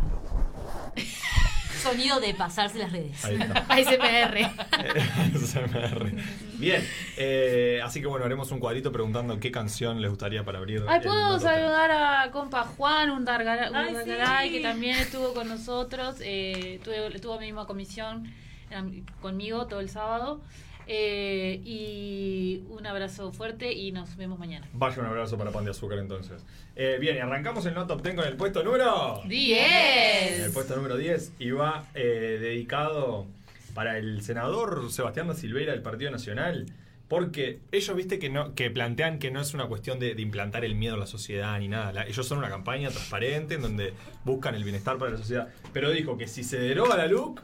[1.83, 3.23] Sonido de pasarse las redes.
[3.25, 3.59] Ahí está.
[3.69, 5.37] ASMR.
[5.37, 6.11] SMR.
[6.57, 6.83] Bien,
[7.17, 10.83] eh, así que bueno, haremos un cuadrito preguntando qué canción les gustaría para abrir.
[10.87, 14.55] Ay, puedo saludar a compa Juan, un Dargara- un Ay, Dargaray, sí.
[14.55, 16.79] que también estuvo con nosotros, eh,
[17.21, 18.33] tuvo mi misma comisión
[18.71, 20.41] eh, conmigo todo el sábado.
[20.87, 24.67] Eh, y un abrazo fuerte y nos vemos mañana.
[24.73, 26.43] Vaya un abrazo para Pan de Azúcar entonces.
[26.75, 30.39] Eh, bien, y arrancamos el No Top Ten con el puesto número ¡Diez!
[30.39, 33.27] El puesto número 10 y va eh, dedicado
[33.73, 36.65] para el senador Sebastián da Silveira del Partido Nacional.
[37.09, 40.65] Porque ellos, viste, que no que plantean que no es una cuestión de, de implantar
[40.65, 41.91] el miedo a la sociedad ni nada.
[41.93, 43.93] La- ellos son una campaña transparente en donde
[44.25, 45.49] buscan el bienestar para la sociedad.
[45.73, 47.39] Pero dijo que si se deroga la LUC,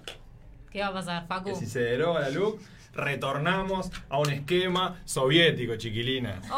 [0.71, 1.49] ¿Qué va a pasar, Facu?
[1.49, 2.59] que si se deroga la LUC,
[2.93, 6.41] retornamos a un esquema soviético, chiquilina.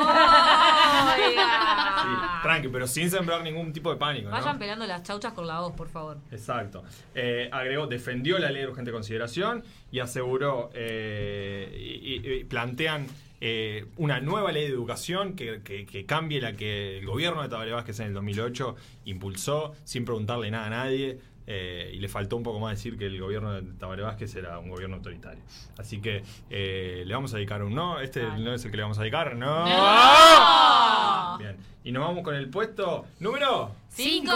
[1.16, 2.40] Sí, Oiga.
[2.44, 4.30] tranqui, pero sin sembrar ningún tipo de pánico.
[4.30, 4.32] ¿no?
[4.36, 6.18] Vayan pelando las chauchas con la voz, por favor.
[6.32, 6.84] Exacto.
[7.16, 13.08] Eh, agregó, defendió la ley de urgente consideración y aseguró, eh, y, y- y plantean
[13.44, 17.50] eh, una nueva ley de educación que, que- que cambie la que el gobierno de
[17.50, 18.76] Tabaré Vázquez en el 2008
[19.06, 21.20] impulsó sin preguntarle nada a nadie.
[21.48, 24.60] Eh, y le faltó un poco más decir que el gobierno de Tabaré Vázquez era
[24.60, 25.44] un gobierno autoritario.
[25.78, 28.00] Así que eh, le vamos a dedicar un no.
[28.00, 29.36] Este no es el que le vamos a dedicar.
[29.36, 29.66] ¡No!
[29.66, 31.38] ¡No!
[31.38, 31.58] Bien.
[31.84, 34.32] Y nos vamos con el puesto número ¡Cinco!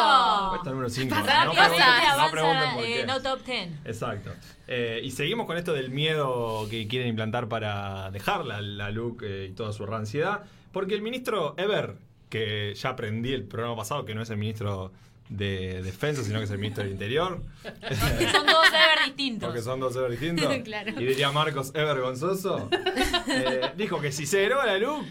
[0.49, 1.16] Puesto número 5.
[1.16, 3.80] Rápido, así que avanza, eh, no top ten.
[3.86, 4.32] Exacto.
[5.01, 9.51] Y seguimos con esto del miedo que quieren implantar para dejar la, la LUC y
[9.51, 10.43] toda su ranciedad.
[10.74, 11.95] Porque el ministro Ever,
[12.30, 14.91] que ya aprendí el programa pasado, que no es el ministro
[15.30, 17.41] de Defensa, sino que es el ministro del Interior.
[18.32, 19.47] Son todos Ever distintos.
[19.47, 20.55] Porque son dos Ever distintos.
[20.63, 20.91] Claro.
[20.99, 22.69] Y diría Marcos Ever Gonzoso.
[23.28, 25.05] eh, dijo que si se deroga la LUC,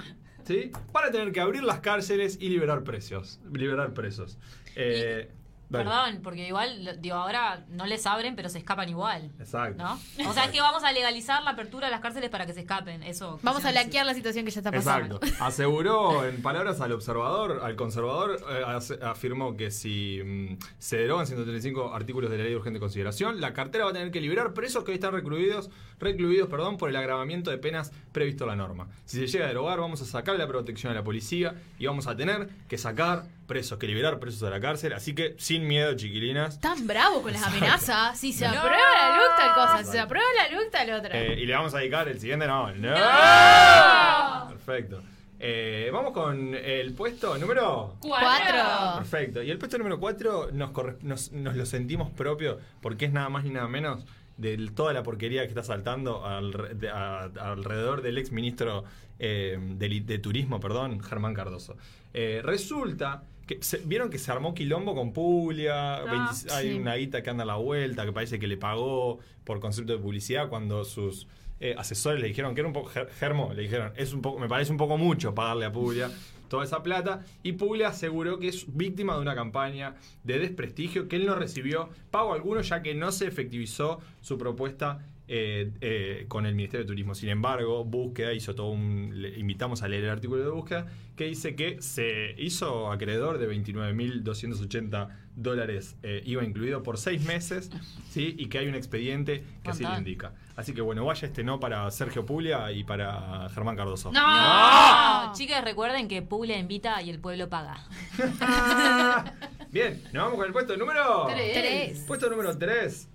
[0.45, 0.71] ¿sí?
[0.93, 3.41] van a tener que abrir las cárceles y liberar precios.
[3.53, 4.39] Liberar presos.
[4.77, 5.31] Eh,
[5.79, 5.91] dale.
[5.91, 9.31] Perdón, porque igual, digo, ahora no les abren, pero se escapan igual.
[9.39, 9.83] Exacto.
[9.83, 9.95] ¿No?
[10.29, 12.61] O sea, es que vamos a legalizar la apertura de las cárceles para que se
[12.61, 13.03] escapen.
[13.03, 13.39] Eso.
[13.43, 15.17] Vamos a blanquear la situación que ya está pasando.
[15.17, 15.45] Exacto.
[15.45, 21.95] Aseguró, en palabras al observador, al conservador, eh, afirmó que si mm, se derogan 135
[21.95, 24.85] artículos de la ley de urgente consideración, la cartera va a tener que liberar presos
[24.85, 28.89] que hoy están recluidos, recluidos perdón, por el agravamiento de penas previsto en la norma.
[29.05, 32.07] Si se llega a derogar, vamos a sacar la protección a la policía y vamos
[32.07, 34.93] a tener que sacar presos, que liberar presos de la cárcel.
[34.93, 36.61] Así que sin miedo, chiquilinas.
[36.61, 37.59] Tan bravo con las Exacto.
[37.59, 38.19] amenazas.
[38.19, 38.53] Si se No.
[38.59, 39.85] aprueba la LUC, tal cosa.
[39.85, 41.21] Si se aprueba la LUC, tal otra.
[41.21, 42.73] Eh, y le vamos a dedicar el siguiente, no.
[42.73, 44.49] ¡No!
[44.49, 45.03] Perfecto.
[45.39, 48.97] Eh, vamos con el puesto número Cuatro.
[48.97, 49.43] Perfecto.
[49.43, 50.73] Y el puesto número 4 nos,
[51.03, 54.05] nos, nos lo sentimos propio porque es nada más ni nada menos
[54.39, 58.85] de toda la porquería que está saltando al- de- a- alrededor del ex ministro
[59.19, 61.77] eh, del- de, Turismo, perdón, Germán Cardoso.
[62.15, 66.79] Eh, resulta que se- vieron que se armó quilombo con Puglia, 20 hay sí.
[66.79, 69.99] una guita que anda a la vuelta, que parece que le pagó por concepto de
[69.99, 71.27] publicidad cuando sus
[71.61, 74.39] eh, asesores le dijeron que era un poco Ger- Germo, le dijeron, es un poco,
[74.39, 76.11] me parece un poco mucho pagarle a Puglia
[76.49, 81.17] toda esa plata y Puglia aseguró que es víctima de una campaña de desprestigio que
[81.17, 81.89] él no recibió.
[82.11, 86.89] Pago alguno ya que no se efectivizó su propuesta eh, eh, con el Ministerio de
[86.89, 87.15] Turismo.
[87.15, 89.11] Sin embargo, Búsqueda hizo todo un...
[89.15, 93.49] le invitamos a leer el artículo de Búsqueda que dice que se hizo acreedor de
[93.49, 97.71] 29.280 dólares eh, IVA incluido por seis meses
[98.11, 98.35] ¿sí?
[98.39, 100.33] y que hay un expediente que así lo indica.
[100.57, 104.13] Así que bueno, vaya este no para Sergio Puglia y para Germán Cardoso.
[104.13, 105.33] ¡No!
[105.35, 107.79] Chicas, recuerden que Puglia invita y el pueblo paga.
[109.71, 111.53] Bien, nos vamos con el puesto número Tres.
[111.53, 112.05] Tres.
[112.07, 113.09] Puesto número 3.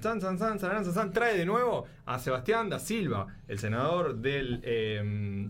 [0.00, 4.16] San, san, san, san, san, san, trae de nuevo a Sebastián da Silva, el senador
[4.16, 5.48] del eh,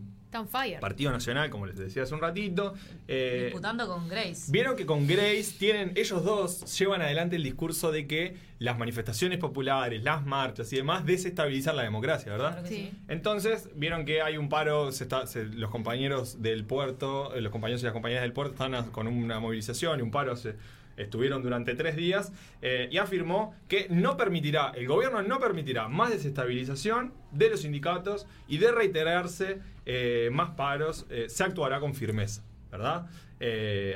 [0.50, 0.78] fire.
[0.80, 2.74] Partido Nacional, como les decía hace un ratito.
[3.08, 4.50] Eh, Disputando con Grace.
[4.52, 9.38] Vieron que con Grace tienen, ellos dos llevan adelante el discurso de que las manifestaciones
[9.38, 12.52] populares, las marchas y demás desestabilizan la democracia, ¿verdad?
[12.52, 12.92] Claro sí.
[13.08, 17.52] Entonces, vieron que hay un paro, se está, se- los compañeros del puerto, eh, los
[17.52, 20.56] compañeros y las compañeras del puerto están a- con una movilización y un paro, se,
[20.98, 26.10] estuvieron durante tres días, eh, y afirmó que no permitirá, el gobierno no permitirá más
[26.10, 29.58] desestabilización de los sindicatos y de reiterarse
[29.90, 33.06] eh, más paros, eh, se actuará con firmeza, ¿verdad?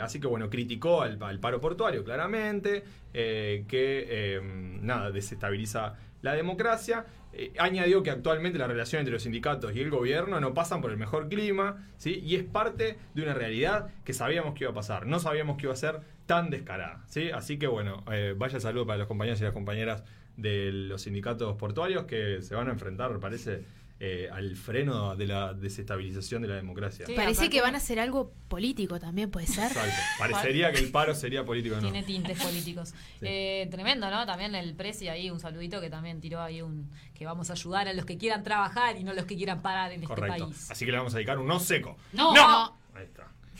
[0.00, 3.66] Así que bueno, criticó al, paro portuario claramente, que
[4.08, 4.40] eh,
[4.80, 7.04] nada, desestabiliza la democracia.
[7.58, 10.96] Añadió que actualmente la relación entre los sindicatos y el gobierno no pasan por el
[10.96, 12.22] mejor clima, ¿sí?
[12.24, 15.64] y es parte de una realidad que sabíamos que iba a pasar, no sabíamos que
[15.64, 16.00] iba a ser
[16.32, 17.04] tan descarada.
[17.08, 17.30] ¿sí?
[17.30, 20.02] Así que bueno, eh, vaya saludo para los compañeros y las compañeras
[20.38, 23.66] de los sindicatos portuarios que se van a enfrentar, parece,
[24.00, 27.04] eh, al freno de la desestabilización de la democracia.
[27.14, 29.66] Parece que van a hacer algo político también, puede ser.
[29.66, 29.94] Exacto.
[30.18, 31.82] Parecería que el paro sería político, ¿no?
[31.82, 32.94] Tiene tintes políticos.
[33.24, 34.26] Eh, tremendo, ¿no?
[34.26, 36.90] También el Prezi ahí, un saludito que también tiró ahí un.
[37.14, 39.92] que vamos a ayudar a los que quieran trabajar y no los que quieran parar
[39.92, 40.70] en este país.
[40.70, 41.96] Así que le vamos a dedicar un no seco.
[42.12, 42.81] No.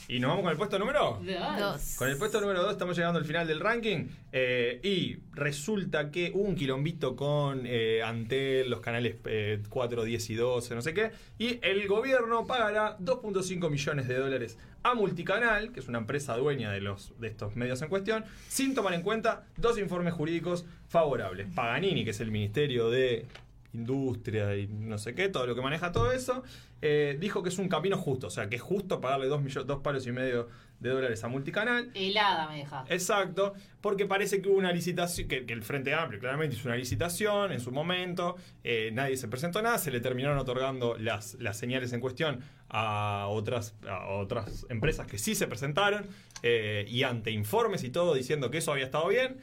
[0.09, 1.21] Y nos vamos con el puesto número
[1.59, 1.95] Dos.
[1.97, 4.07] Con el puesto número 2 estamos llegando al final del ranking.
[4.33, 10.31] eh, y resulta que hubo un quilombito con eh, Antel, los canales eh, 4, 10
[10.31, 11.13] y 12, no sé qué.
[11.39, 16.73] Y el gobierno pagará 2.5 millones de dólares a Multicanal, que es una empresa dueña
[16.73, 21.49] de, los, de estos medios en cuestión, sin tomar en cuenta dos informes jurídicos favorables.
[21.55, 23.27] Paganini, que es el Ministerio de
[23.75, 26.43] Industria y no sé qué, todo lo que maneja todo eso,
[26.83, 29.65] eh, dijo que es un camino justo, o sea, que es justo pagarle dos, millo-
[29.65, 30.49] dos palos y medio
[30.81, 31.91] de dólares a Multicanal.
[31.95, 32.85] Helada me deja.
[32.89, 36.77] Exacto, porque parece que hubo una licitación, que, que el Frente Amplio claramente hizo una
[36.77, 41.57] licitación en su momento, eh, nadie se presentó nada, se le terminaron otorgando las, las
[41.57, 46.07] señales en cuestión a otras, a otras empresas que sí se presentaron,
[46.43, 49.37] eh, y ante informes y todo diciendo que eso había estado bien,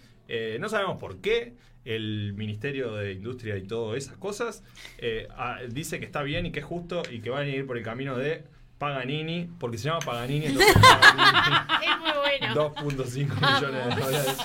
[0.60, 1.56] no sabemos por qué.
[1.86, 4.64] El Ministerio de Industria y todas esas cosas
[4.98, 7.66] eh, ah, dice que está bien y que es justo y que van a ir
[7.66, 8.44] por el camino de
[8.78, 11.58] Paganini, porque se llama Paganini, entonces Paganini.
[11.86, 12.74] Es muy bueno.
[12.76, 14.38] 2.5 millones de dólares.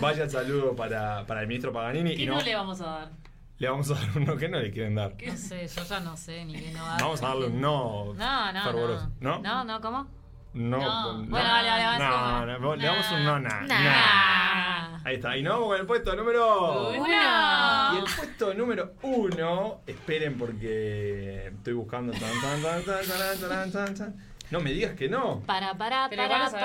[0.00, 2.16] Vaya saludo para, para el ministro Paganini.
[2.16, 3.10] ¿Qué Y no, no, le vamos a dar?
[3.58, 5.14] le vamos a dar uno que no le quieren dar.
[5.24, 7.00] No sé, yo ya no sé ni qué no dar.
[7.00, 9.10] Vamos a darle un no, No, no, fervoroso.
[9.20, 9.38] no.
[9.40, 9.64] ¿No?
[9.64, 10.06] No, ¿cómo?
[10.54, 11.26] No, No.
[11.26, 13.84] Bueno, dale, vamos no, no, le damos un no, nah, Nah.
[13.84, 14.93] nah.
[15.04, 15.36] Ahí está.
[15.36, 17.06] Y nos vamos con el puesto número Uno.
[17.06, 22.12] Y el puesto número uno, esperen porque estoy buscando.
[22.12, 24.34] tan, tan, tan, tan, tan, tan, tan, tan.
[24.50, 25.40] No me digas que no.
[25.46, 26.56] Para, para, para, para, Sí.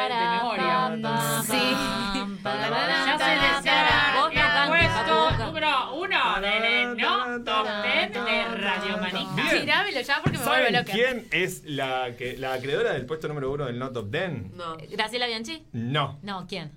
[2.43, 2.69] para,
[4.33, 9.35] cantes, puesto número uno del no top 10 de Radio Manija.
[9.35, 9.61] Bien.
[9.61, 10.91] Tirámelo ya porque me vuelvo ¿Saben loca.
[10.93, 14.51] quién es la, que, la acreedora del puesto número uno del No Top 10?
[14.53, 14.77] No.
[14.91, 15.65] ¿Graciela Bianchi?
[15.73, 16.19] No.
[16.21, 16.71] No, ¿quién?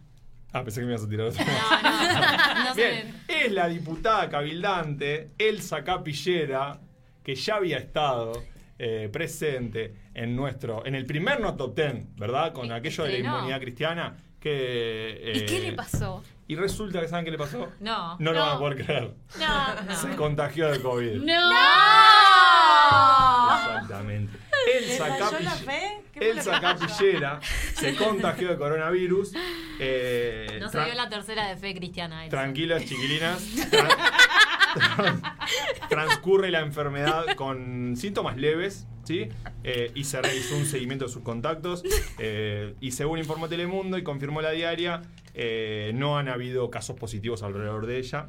[0.52, 1.44] Ah, pensé que me ibas a tirar otro.
[1.44, 2.90] No, no, no sé.
[2.90, 6.78] Bien, es la diputada cabildante Elsa Capillera,
[7.22, 8.44] que ya había estado
[8.78, 12.52] eh, presente en nuestro, en el primer No Top 10, ¿verdad?
[12.52, 14.16] Con aquello de la inmunidad cristiana.
[14.40, 16.22] Que, ¿Y eh, qué le pasó?
[16.48, 17.70] Y resulta que ¿saben qué le pasó?
[17.80, 18.16] No.
[18.18, 18.46] No, lo No.
[18.46, 19.14] van a poder creer.
[19.38, 19.94] No.
[19.96, 21.22] Se contagió de COVID.
[21.22, 21.50] ¡No!
[23.56, 24.38] Exactamente.
[24.74, 26.02] Elsa, ¿Le falló la Capill- fe?
[26.12, 27.40] ¿Qué fue lo Elsa Capillera
[27.74, 29.32] se contagió de coronavirus.
[29.80, 32.24] eh, No se dio la tercera de fe cristiana.
[32.24, 32.36] Elsa.
[32.36, 33.42] Tranquilas, chiquilinas.
[33.70, 33.88] Tra-
[34.74, 39.28] tra- transcurre la enfermedad con síntomas leves, ¿sí?
[39.64, 41.82] Eh, y se realizó un seguimiento de sus contactos.
[42.18, 45.02] eh, y según informó Telemundo y confirmó la diaria,
[45.34, 48.28] eh, no han habido casos positivos alrededor de ella.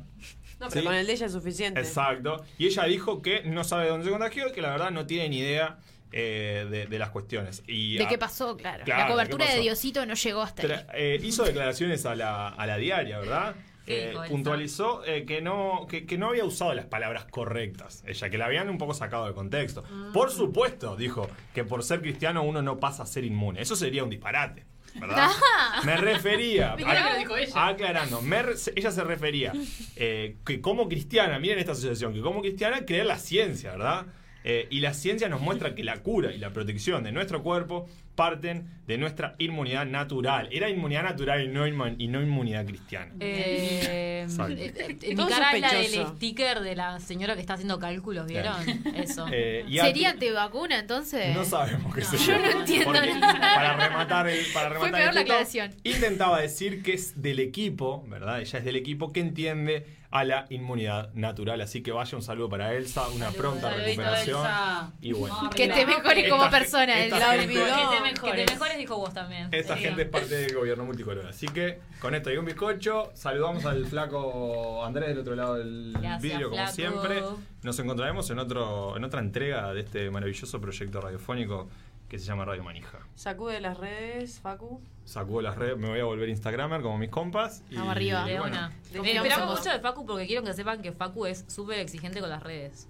[0.59, 0.83] No, pero Sí.
[0.85, 1.79] con el de ella es suficiente.
[1.79, 2.43] Exacto.
[2.57, 5.29] Y ella dijo que no sabe dónde se contagió y que la verdad no tiene
[5.29, 5.79] ni idea
[6.15, 7.63] eh, de, de las cuestiones.
[7.67, 8.55] Y ¿De qué pasó?
[8.55, 8.83] Claro.
[8.85, 10.85] Claro, la cobertura de Diosito no llegó hasta ahí.
[10.93, 13.55] Eh, hizo declaraciones a la, a la diaria, ¿verdad?
[13.85, 18.03] ¿Qué Eh, puntualizó eh, que, no, que, que no había usado las palabras correctas.
[18.07, 19.83] Ella, que la habían un poco sacado de contexto.
[19.91, 20.09] Ah.
[20.13, 23.61] Por supuesto, dijo que por ser cristiano uno no pasa a ser inmune.
[23.61, 24.65] Eso sería un disparate.
[24.95, 25.27] ¿Verdad?
[25.85, 26.75] Me refería.
[26.77, 27.67] Dijo ella.
[27.67, 29.51] Aclarando, me re- ella se refería
[29.95, 34.05] eh, que como cristiana, miren esta asociación, que como cristiana creer la ciencia, ¿verdad?
[34.43, 37.87] Eh, y la ciencia nos muestra que la cura y la protección de nuestro cuerpo
[38.15, 40.47] parten de nuestra inmunidad natural.
[40.51, 43.11] Era inmunidad natural y no, inmu- y no inmunidad cristiana.
[43.19, 47.53] Eh, eh, eh, mi Todo cara es la del sticker de la señora que está
[47.55, 48.55] haciendo cálculos, ¿vieron?
[48.95, 49.25] Eso.
[49.35, 51.33] Eh, y ¿Sería anti- antivacuna entonces?
[51.35, 52.07] No sabemos qué No.
[52.07, 52.25] sería.
[52.25, 53.55] Yo no entiendo Porque, nada.
[53.55, 55.71] Para rematar el, para Fue rematar peor el la tuto, aclaración.
[55.83, 58.41] Intentaba decir que es del equipo, ¿verdad?
[58.41, 61.59] Ella es del equipo que entiende a la inmunidad natural.
[61.61, 64.39] Así que vaya un saludo para Elsa, una pronta Saludito, recuperación.
[64.45, 64.91] Elsa.
[65.01, 65.49] Y bueno.
[65.55, 67.31] Que te mejore como Esta- persona, esta Elsa.
[67.31, 68.21] gente- Que te mejores.
[68.21, 69.49] Que te mejores, dijo vos también.
[69.51, 71.25] Esta gente es parte del gobierno multicolor.
[71.25, 75.93] Así que con esto y un bizcocho, saludamos al flaco Andrés del otro lado del
[75.93, 76.75] Gracias, vidrio, como flaco.
[76.75, 77.23] siempre.
[77.63, 81.69] Nos encontraremos en otro en otra entrega de este maravilloso proyecto radiofónico
[82.13, 82.99] que se llama Radio Manija.
[83.15, 84.79] Sacude las redes, Facu.
[85.03, 87.63] Sacudo las redes, me voy a volver Instagramer como mis compas.
[87.71, 88.23] Y, Vamos arriba.
[88.27, 88.71] y De bueno, una.
[88.93, 92.29] Eh, Esperamos mucho de Facu porque quiero que sepan que Facu es súper exigente con
[92.29, 92.87] las redes.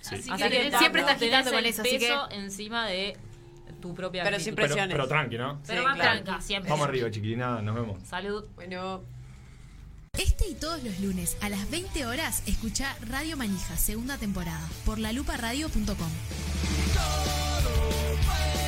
[0.00, 0.16] Sí.
[0.16, 3.16] Así Así que que tanto, siempre está agitando con eso, así que- encima de
[3.80, 4.44] tu propia Pero actitud.
[4.46, 4.94] sin pero, presiones.
[4.96, 5.60] pero tranqui, ¿no?
[5.64, 6.22] Pero Sí, más claro.
[6.24, 6.70] tranca, siempre.
[6.72, 8.02] Vamos arriba, chiquilina, nos vemos.
[8.08, 8.44] Salud.
[8.56, 9.02] Bueno.
[10.14, 14.98] Este y todos los lunes a las 20 horas escucha Radio Manija, segunda temporada, por
[14.98, 16.10] laluparadio.com.
[18.28, 18.67] estar